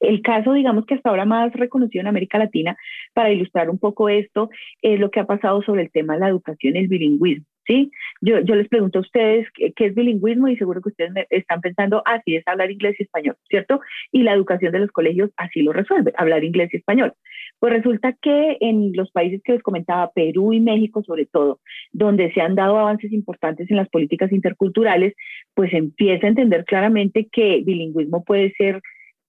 el 0.00 0.22
caso, 0.22 0.52
digamos 0.52 0.86
que 0.86 0.94
hasta 0.94 1.10
ahora 1.10 1.24
más 1.24 1.52
reconocido 1.52 2.00
en 2.00 2.06
América 2.06 2.38
Latina, 2.38 2.76
para 3.14 3.30
ilustrar 3.30 3.68
un 3.70 3.78
poco 3.78 4.08
esto, 4.08 4.50
es 4.82 4.98
lo 4.98 5.10
que 5.10 5.20
ha 5.20 5.26
pasado 5.26 5.62
sobre 5.62 5.82
el 5.82 5.90
tema 5.90 6.14
de 6.14 6.20
la 6.20 6.28
educación 6.28 6.76
y 6.76 6.78
el 6.80 6.88
bilingüismo. 6.88 7.46
¿Sí? 7.66 7.90
Yo, 8.20 8.40
yo 8.40 8.54
les 8.54 8.68
pregunto 8.68 8.98
a 8.98 9.02
ustedes 9.02 9.46
qué, 9.54 9.72
es 9.76 9.94
bilingüismo 9.94 10.48
y 10.48 10.56
seguro 10.56 10.80
que 10.80 10.90
ustedes 10.90 11.26
están 11.30 11.60
pensando, 11.60 12.02
así 12.04 12.36
es 12.36 12.46
hablar 12.46 12.70
inglés 12.70 12.96
y 12.98 13.04
español, 13.04 13.36
¿cierto? 13.48 13.80
Y 14.12 14.22
la 14.22 14.32
educación 14.32 14.72
de 14.72 14.80
los 14.80 14.90
colegios 14.90 15.30
así 15.36 15.62
lo 15.62 15.72
resuelve, 15.72 16.12
hablar 16.16 16.44
inglés 16.44 16.70
y 16.72 16.78
español. 16.78 17.14
Pues 17.58 17.72
resulta 17.72 18.14
que 18.20 18.56
en 18.60 18.92
los 18.94 19.10
países 19.10 19.40
que 19.42 19.52
les 19.52 19.62
comentaba, 19.62 20.10
Perú 20.12 20.52
y 20.52 20.60
México 20.60 21.02
sobre 21.02 21.26
todo, 21.26 21.60
donde 21.92 22.32
se 22.32 22.40
han 22.40 22.54
dado 22.54 22.78
avances 22.78 23.12
importantes 23.12 23.70
en 23.70 23.76
las 23.76 23.88
políticas 23.88 24.32
interculturales, 24.32 25.14
pues 25.54 25.72
empieza 25.72 26.26
a 26.26 26.30
entender 26.30 26.64
claramente 26.64 27.28
que 27.30 27.62
bilingüismo 27.64 28.24
puede 28.24 28.52
ser 28.52 28.80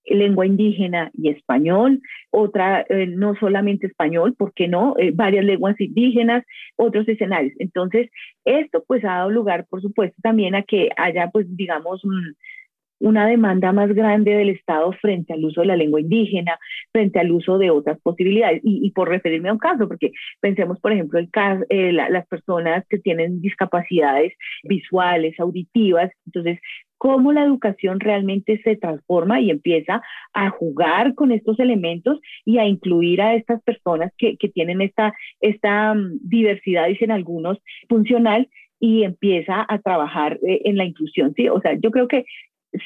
lengua 0.08 0.46
indígena 0.46 1.12
y 1.14 1.30
español, 1.30 2.02
otra 2.32 2.86
eh, 2.90 3.08
no 3.08 3.36
solamente 3.36 3.88
español, 3.88 4.36
¿por 4.36 4.54
qué 4.54 4.68
no? 4.68 4.96
Eh, 4.98 5.12
varias 5.14 5.46
lenguas 5.46 5.80
indígenas, 5.80 6.46
otros 6.76 7.08
escenarios. 7.08 7.54
Entonces, 7.60 8.10
esto 8.46 8.84
pues 8.88 9.04
ha 9.04 9.18
dado 9.18 9.30
lugar, 9.30 9.66
por 9.70 9.82
supuesto, 9.82 10.18
también 10.22 10.56
a 10.56 10.64
que 10.64 10.90
haya 10.98 11.30
pues 11.32 11.46
digamos 11.56 12.04
una 13.00 13.28
demanda 13.28 13.72
más 13.72 13.94
grande 13.94 14.32
del 14.32 14.50
Estado 14.50 14.92
frente 14.94 15.34
al 15.34 15.46
uso 15.46 15.62
de 15.62 15.68
la 15.68 15.76
lengua 15.76 16.02
indígena, 16.02 16.58
frente 16.92 17.20
al 17.20 17.32
uso 17.32 17.58
de 17.58 17.70
otras 17.70 18.00
posibilidades. 18.02 18.62
Y, 18.64 18.90
por 18.92 19.10
referirme 19.10 19.50
a 19.50 19.54
un 19.54 19.60
caso, 19.60 19.88
porque 19.88 20.12
pensemos, 20.40 20.80
por 20.80 20.92
ejemplo, 20.92 21.20
el 21.20 21.30
caso, 21.30 21.64
eh, 21.70 21.92
las 21.92 22.28
personas 22.28 22.86
que 22.90 22.98
tienen 22.98 23.42
discapacidades 23.42 24.34
visuales, 24.64 25.40
auditivas, 25.40 26.12
entonces 26.26 26.60
cómo 26.98 27.32
la 27.34 27.44
educación 27.44 28.00
realmente 28.00 28.62
se 28.64 28.76
transforma 28.76 29.40
y 29.40 29.50
empieza 29.50 30.02
a 30.34 30.50
jugar 30.50 31.16
con 31.16 31.32
estos 31.32 31.60
elementos 31.60 32.20
y 32.46 32.58
a 32.58 32.66
incluir 32.66 33.22
a 33.22 33.36
estas 33.36 33.62
personas 33.64 34.12
que, 34.18 34.38
que 34.38 34.50
tienen 34.50 34.82
esta, 34.82 35.14
esta 35.42 35.94
mm, 35.94 36.20
diversidad, 36.22 36.88
dicen 36.88 37.12
algunos, 37.12 37.60
funcional 37.90 38.50
y 38.80 39.04
empieza 39.04 39.66
a 39.68 39.80
trabajar 39.80 40.40
eh, 40.48 40.62
en 40.66 40.78
la 40.78 40.86
inclusión. 40.86 41.34
¿sí? 41.36 41.50
O 41.50 41.62
sea, 41.62 41.74
yo 41.80 41.92
creo 41.92 42.08
que 42.08 42.26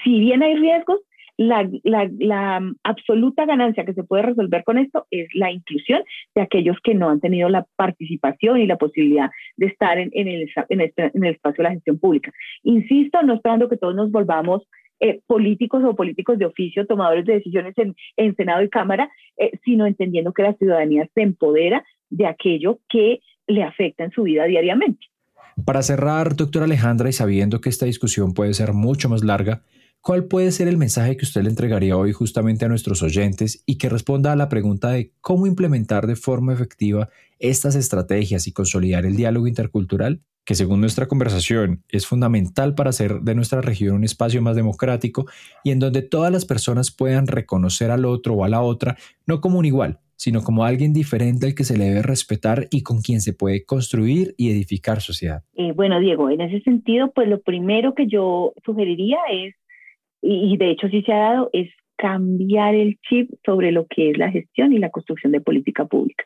si 0.03 0.19
bien 0.19 0.43
hay 0.43 0.55
riesgos, 0.55 0.99
la, 1.37 1.69
la, 1.83 2.09
la, 2.19 2.61
absoluta 2.83 3.45
ganancia 3.45 3.85
que 3.85 3.93
se 3.93 4.03
puede 4.03 4.23
resolver 4.23 4.63
con 4.63 4.77
esto 4.77 5.07
es 5.11 5.27
la 5.33 5.51
inclusión 5.51 6.03
de 6.35 6.41
aquellos 6.41 6.77
que 6.83 6.93
no 6.93 7.09
han 7.09 7.19
tenido 7.19 7.49
la 7.49 7.65
participación 7.75 8.59
y 8.59 8.67
la 8.67 8.77
posibilidad 8.77 9.29
de 9.57 9.67
estar 9.67 9.97
en, 9.97 10.09
en, 10.13 10.27
el, 10.27 10.49
en, 10.69 10.81
este, 10.81 11.11
en 11.13 11.23
el 11.23 11.35
espacio 11.35 11.63
de 11.63 11.69
la 11.69 11.75
gestión 11.75 11.99
pública. 11.99 12.31
Insisto, 12.63 13.21
no 13.23 13.35
esperando 13.35 13.69
que 13.69 13.77
todos 13.77 13.95
nos 13.95 14.11
volvamos 14.11 14.63
eh, 14.99 15.21
políticos 15.25 15.83
o 15.83 15.95
políticos 15.95 16.37
de 16.37 16.45
oficio, 16.45 16.85
tomadores 16.85 17.25
de 17.25 17.33
decisiones 17.33 17.73
en 18.17 18.35
Senado 18.35 18.61
y 18.61 18.69
Cámara, 18.69 19.09
eh, 19.37 19.51
sino 19.65 19.87
entendiendo 19.87 20.31
que 20.31 20.43
la 20.43 20.53
ciudadanía 20.53 21.09
se 21.15 21.21
empodera 21.21 21.83
de 22.09 22.27
aquello 22.27 22.79
que 22.87 23.19
le 23.47 23.63
afecta 23.63 24.03
en 24.03 24.11
su 24.11 24.23
vida 24.23 24.45
diariamente. 24.45 25.07
Para 25.65 25.81
cerrar, 25.81 26.35
doctora 26.35 26.65
Alejandra, 26.65 27.09
y 27.09 27.13
sabiendo 27.13 27.61
que 27.61 27.69
esta 27.69 27.85
discusión 27.85 28.33
puede 28.33 28.53
ser 28.53 28.73
mucho 28.73 29.09
más 29.09 29.23
larga, 29.23 29.61
¿Cuál 30.03 30.25
puede 30.25 30.51
ser 30.51 30.67
el 30.67 30.79
mensaje 30.79 31.15
que 31.15 31.25
usted 31.25 31.43
le 31.43 31.49
entregaría 31.49 31.95
hoy 31.95 32.11
justamente 32.11 32.65
a 32.65 32.67
nuestros 32.67 33.03
oyentes 33.03 33.63
y 33.67 33.77
que 33.77 33.87
responda 33.87 34.31
a 34.31 34.35
la 34.35 34.49
pregunta 34.49 34.89
de 34.89 35.13
cómo 35.21 35.45
implementar 35.45 36.07
de 36.07 36.15
forma 36.15 36.53
efectiva 36.53 37.09
estas 37.37 37.75
estrategias 37.75 38.47
y 38.47 38.51
consolidar 38.51 39.05
el 39.05 39.15
diálogo 39.15 39.45
intercultural, 39.45 40.21
que 40.43 40.55
según 40.55 40.81
nuestra 40.81 41.07
conversación 41.07 41.83
es 41.87 42.07
fundamental 42.07 42.73
para 42.73 42.89
hacer 42.89 43.21
de 43.21 43.35
nuestra 43.35 43.61
región 43.61 43.97
un 43.97 44.03
espacio 44.03 44.41
más 44.41 44.55
democrático 44.55 45.27
y 45.63 45.69
en 45.69 45.77
donde 45.77 46.01
todas 46.01 46.31
las 46.31 46.45
personas 46.45 46.89
puedan 46.89 47.27
reconocer 47.27 47.91
al 47.91 48.05
otro 48.05 48.33
o 48.33 48.43
a 48.43 48.49
la 48.49 48.63
otra 48.63 48.97
no 49.27 49.39
como 49.39 49.59
un 49.59 49.65
igual, 49.65 49.99
sino 50.15 50.41
como 50.41 50.65
alguien 50.65 50.93
diferente 50.93 51.45
al 51.45 51.53
que 51.53 51.63
se 51.63 51.77
le 51.77 51.85
debe 51.85 52.01
respetar 52.01 52.67
y 52.71 52.81
con 52.81 53.01
quien 53.01 53.21
se 53.21 53.33
puede 53.33 53.65
construir 53.65 54.33
y 54.35 54.49
edificar 54.49 54.99
sociedad? 54.99 55.43
Eh, 55.53 55.73
bueno, 55.73 55.99
Diego, 55.99 56.31
en 56.31 56.41
ese 56.41 56.59
sentido, 56.61 57.11
pues 57.11 57.27
lo 57.27 57.39
primero 57.41 57.93
que 57.93 58.07
yo 58.07 58.53
sugeriría 58.65 59.17
es 59.31 59.53
y, 60.21 60.57
de 60.57 60.71
hecho 60.71 60.87
sí 60.89 61.01
se 61.03 61.13
ha 61.13 61.17
dado, 61.17 61.49
es 61.53 61.69
cambiar 61.97 62.75
el 62.75 62.97
chip 63.07 63.29
sobre 63.45 63.71
lo 63.71 63.85
que 63.87 64.11
es 64.11 64.17
la 64.17 64.31
gestión 64.31 64.73
y 64.73 64.79
la 64.79 64.89
construcción 64.89 65.31
de 65.31 65.41
política 65.41 65.85
pública. 65.85 66.25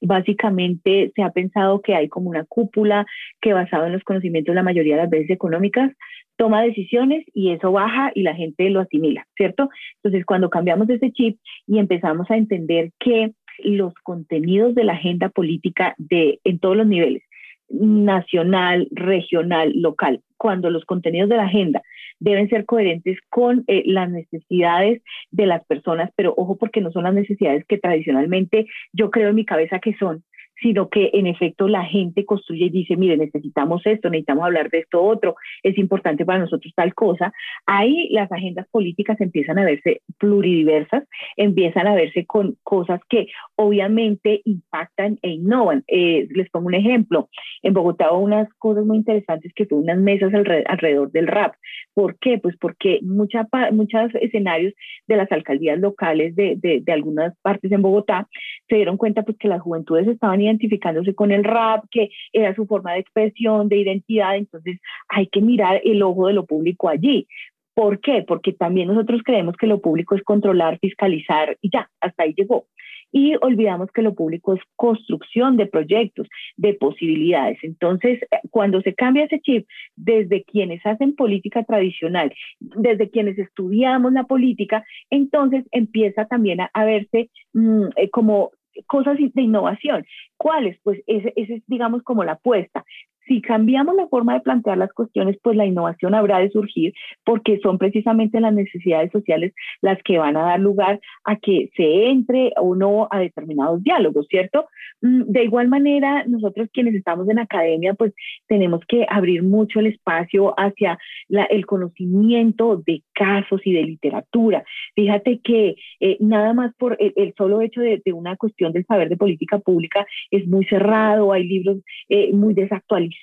Básicamente 0.00 1.12
se 1.14 1.22
ha 1.22 1.30
pensado 1.30 1.80
que 1.80 1.94
hay 1.94 2.08
como 2.08 2.28
una 2.28 2.44
cúpula 2.44 3.06
que 3.40 3.52
basado 3.52 3.86
en 3.86 3.92
los 3.92 4.02
conocimientos 4.02 4.54
la 4.54 4.62
mayoría 4.62 4.96
de 4.96 5.02
las 5.02 5.10
veces 5.10 5.30
económicas 5.30 5.92
toma 6.36 6.62
decisiones 6.62 7.24
y 7.32 7.52
eso 7.52 7.72
baja 7.72 8.10
y 8.14 8.22
la 8.22 8.34
gente 8.34 8.68
lo 8.68 8.80
asimila, 8.80 9.26
¿cierto? 9.36 9.68
Entonces 9.96 10.26
cuando 10.26 10.50
cambiamos 10.50 10.90
ese 10.90 11.12
chip 11.12 11.38
y 11.66 11.78
empezamos 11.78 12.30
a 12.30 12.36
entender 12.36 12.90
que 12.98 13.32
los 13.62 13.94
contenidos 14.02 14.74
de 14.74 14.84
la 14.84 14.94
agenda 14.94 15.28
política 15.28 15.94
de 15.96 16.40
en 16.44 16.58
todos 16.58 16.76
los 16.76 16.86
niveles, 16.86 17.22
nacional, 17.70 18.88
regional, 18.90 19.72
local, 19.76 20.20
cuando 20.36 20.70
los 20.70 20.84
contenidos 20.84 21.28
de 21.28 21.36
la 21.36 21.44
agenda 21.44 21.82
deben 22.24 22.48
ser 22.48 22.64
coherentes 22.64 23.18
con 23.28 23.64
eh, 23.66 23.82
las 23.84 24.10
necesidades 24.10 25.02
de 25.30 25.46
las 25.46 25.64
personas, 25.66 26.10
pero 26.16 26.32
ojo 26.36 26.56
porque 26.56 26.80
no 26.80 26.90
son 26.90 27.04
las 27.04 27.14
necesidades 27.14 27.64
que 27.66 27.78
tradicionalmente 27.78 28.66
yo 28.92 29.10
creo 29.10 29.28
en 29.28 29.34
mi 29.34 29.44
cabeza 29.44 29.78
que 29.78 29.94
son, 29.96 30.24
sino 30.60 30.88
que 30.88 31.10
en 31.14 31.26
efecto 31.26 31.68
la 31.68 31.84
gente 31.84 32.24
construye 32.24 32.66
y 32.66 32.70
dice, 32.70 32.96
mire, 32.96 33.16
necesitamos 33.16 33.82
esto, 33.86 34.08
necesitamos 34.08 34.44
hablar 34.44 34.70
de 34.70 34.78
esto 34.80 35.02
otro, 35.02 35.36
es 35.62 35.76
importante 35.78 36.24
para 36.24 36.38
nosotros 36.38 36.72
tal 36.74 36.94
cosa. 36.94 37.32
Ahí 37.66 38.08
las 38.10 38.30
agendas 38.32 38.66
políticas 38.70 39.20
empiezan 39.20 39.58
a 39.58 39.64
verse 39.64 40.02
pluridiversas, 40.18 41.04
empiezan 41.36 41.86
a 41.86 41.94
verse 41.94 42.24
con 42.26 42.56
cosas 42.62 43.00
que 43.08 43.28
obviamente 43.56 44.42
impactan 44.44 45.18
e 45.22 45.30
innovan. 45.30 45.84
Eh, 45.88 46.28
les 46.30 46.50
pongo 46.50 46.68
un 46.68 46.74
ejemplo. 46.74 47.28
En 47.62 47.74
Bogotá 47.74 48.12
hubo 48.12 48.20
unas 48.20 48.48
cosas 48.58 48.84
muy 48.84 48.98
interesantes 48.98 49.52
que 49.54 49.66
fue 49.66 49.78
unas 49.78 49.98
mesas 49.98 50.32
alrededor 50.34 51.10
del 51.12 51.26
rap. 51.26 51.54
¿Por 51.94 52.18
qué? 52.18 52.38
Pues 52.38 52.56
porque 52.58 53.00
muchos 53.02 54.14
escenarios 54.20 54.72
de 55.06 55.16
las 55.16 55.30
alcaldías 55.30 55.78
locales 55.78 56.34
de, 56.36 56.56
de, 56.56 56.80
de, 56.80 56.92
algunas 56.92 57.36
partes 57.42 57.70
en 57.72 57.82
Bogotá 57.82 58.28
se 58.68 58.76
dieron 58.76 58.96
cuenta 58.96 59.22
pues 59.22 59.36
que 59.38 59.48
las 59.48 59.60
juventudes 59.60 60.06
estaban 60.08 60.40
identificándose 60.44 61.14
con 61.14 61.32
el 61.32 61.44
rap, 61.44 61.84
que 61.90 62.10
era 62.32 62.54
su 62.54 62.66
forma 62.66 62.92
de 62.92 63.00
expresión, 63.00 63.68
de 63.68 63.78
identidad, 63.78 64.36
entonces 64.36 64.78
hay 65.08 65.26
que 65.26 65.40
mirar 65.40 65.80
el 65.84 66.02
ojo 66.02 66.28
de 66.28 66.34
lo 66.34 66.46
público 66.46 66.88
allí. 66.88 67.26
¿Por 67.74 68.00
qué? 68.00 68.24
Porque 68.26 68.52
también 68.52 68.88
nosotros 68.88 69.22
creemos 69.24 69.56
que 69.56 69.66
lo 69.66 69.80
público 69.80 70.14
es 70.14 70.22
controlar, 70.22 70.78
fiscalizar 70.78 71.56
y 71.60 71.70
ya, 71.70 71.90
hasta 72.00 72.22
ahí 72.22 72.34
llegó 72.36 72.66
y 73.14 73.36
olvidamos 73.42 73.92
que 73.92 74.02
lo 74.02 74.12
público 74.12 74.54
es 74.54 74.60
construcción 74.74 75.56
de 75.56 75.66
proyectos, 75.66 76.26
de 76.56 76.74
posibilidades. 76.74 77.58
Entonces, 77.62 78.20
eh, 78.22 78.40
cuando 78.50 78.82
se 78.82 78.92
cambia 78.92 79.24
ese 79.24 79.40
chip 79.40 79.68
desde 79.94 80.42
quienes 80.42 80.84
hacen 80.84 81.14
política 81.14 81.62
tradicional, 81.62 82.34
desde 82.58 83.10
quienes 83.10 83.38
estudiamos 83.38 84.12
la 84.12 84.24
política, 84.24 84.84
entonces 85.10 85.64
empieza 85.70 86.24
también 86.24 86.58
a, 86.60 86.84
verse 86.84 87.30
mm, 87.52 87.86
eh, 87.94 88.10
como 88.10 88.50
cosas 88.86 89.16
de 89.18 89.42
innovación. 89.42 90.06
¿Cuáles? 90.36 90.78
Pues 90.82 91.02
ese, 91.06 91.32
es, 91.36 91.62
digamos, 91.66 92.02
como 92.02 92.24
la 92.24 92.32
apuesta. 92.32 92.84
Si 93.26 93.40
cambiamos 93.40 93.94
la 93.96 94.06
forma 94.08 94.34
de 94.34 94.40
plantear 94.40 94.76
las 94.76 94.92
cuestiones, 94.92 95.38
pues 95.42 95.56
la 95.56 95.64
innovación 95.64 96.14
habrá 96.14 96.38
de 96.38 96.50
surgir 96.50 96.92
porque 97.24 97.58
son 97.62 97.78
precisamente 97.78 98.40
las 98.40 98.52
necesidades 98.52 99.10
sociales 99.12 99.54
las 99.80 100.02
que 100.02 100.18
van 100.18 100.36
a 100.36 100.42
dar 100.42 100.60
lugar 100.60 101.00
a 101.24 101.36
que 101.36 101.70
se 101.76 102.08
entre 102.08 102.52
o 102.56 102.74
no 102.74 103.08
a 103.10 103.18
determinados 103.18 103.82
diálogos, 103.82 104.26
¿cierto? 104.28 104.66
Mm, 105.00 105.22
de 105.26 105.44
igual 105.44 105.68
manera, 105.68 106.24
nosotros 106.26 106.68
quienes 106.72 106.94
estamos 106.94 107.28
en 107.28 107.38
academia, 107.38 107.94
pues 107.94 108.12
tenemos 108.46 108.80
que 108.86 109.06
abrir 109.08 109.42
mucho 109.42 109.80
el 109.80 109.86
espacio 109.86 110.54
hacia 110.58 110.98
el 111.28 111.66
conocimiento 111.66 112.82
de 112.86 113.02
casos 113.14 113.60
y 113.64 113.72
de 113.72 113.84
literatura. 113.84 114.64
Fíjate 114.94 115.40
que 115.42 115.76
eh, 116.00 116.16
nada 116.20 116.52
más 116.52 116.74
por 116.74 116.96
el, 117.00 117.34
solo 117.36 117.60
hecho 117.62 117.80
de, 117.80 118.02
una 118.12 118.36
cuestión 118.36 118.72
del 118.72 118.84
saber 118.86 119.08
de 119.08 119.16
política 119.16 119.58
pública 119.58 120.06
es 120.30 120.46
muy 120.46 120.64
cerrado, 120.66 121.32
hay 121.32 121.44
libros 121.44 121.78
eh, 122.08 122.32
muy 122.32 122.54
desactualizados 122.54 123.13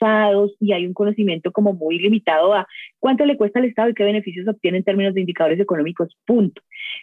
y 0.60 0.74
hay 0.74 0.86
un 0.86 0.94
conocimiento 0.94 1.52
como 1.52 1.74
muy 1.74 2.00
limitado 2.00 2.54
a 2.54 2.68
cuánto 3.00 3.26
le 3.26 3.38
cuesta 3.38 3.60
al 3.60 3.66
Estado 3.66 3.90
y 3.90 3.94
qué 3.94 4.04
beneficios 4.04 4.48
obtiene 4.48 4.78
en 4.78 4.84
términos 4.84 5.14
de 5.14 5.22
indicadores 5.22 5.60
económicos, 5.60 6.16
punto. 6.26 6.62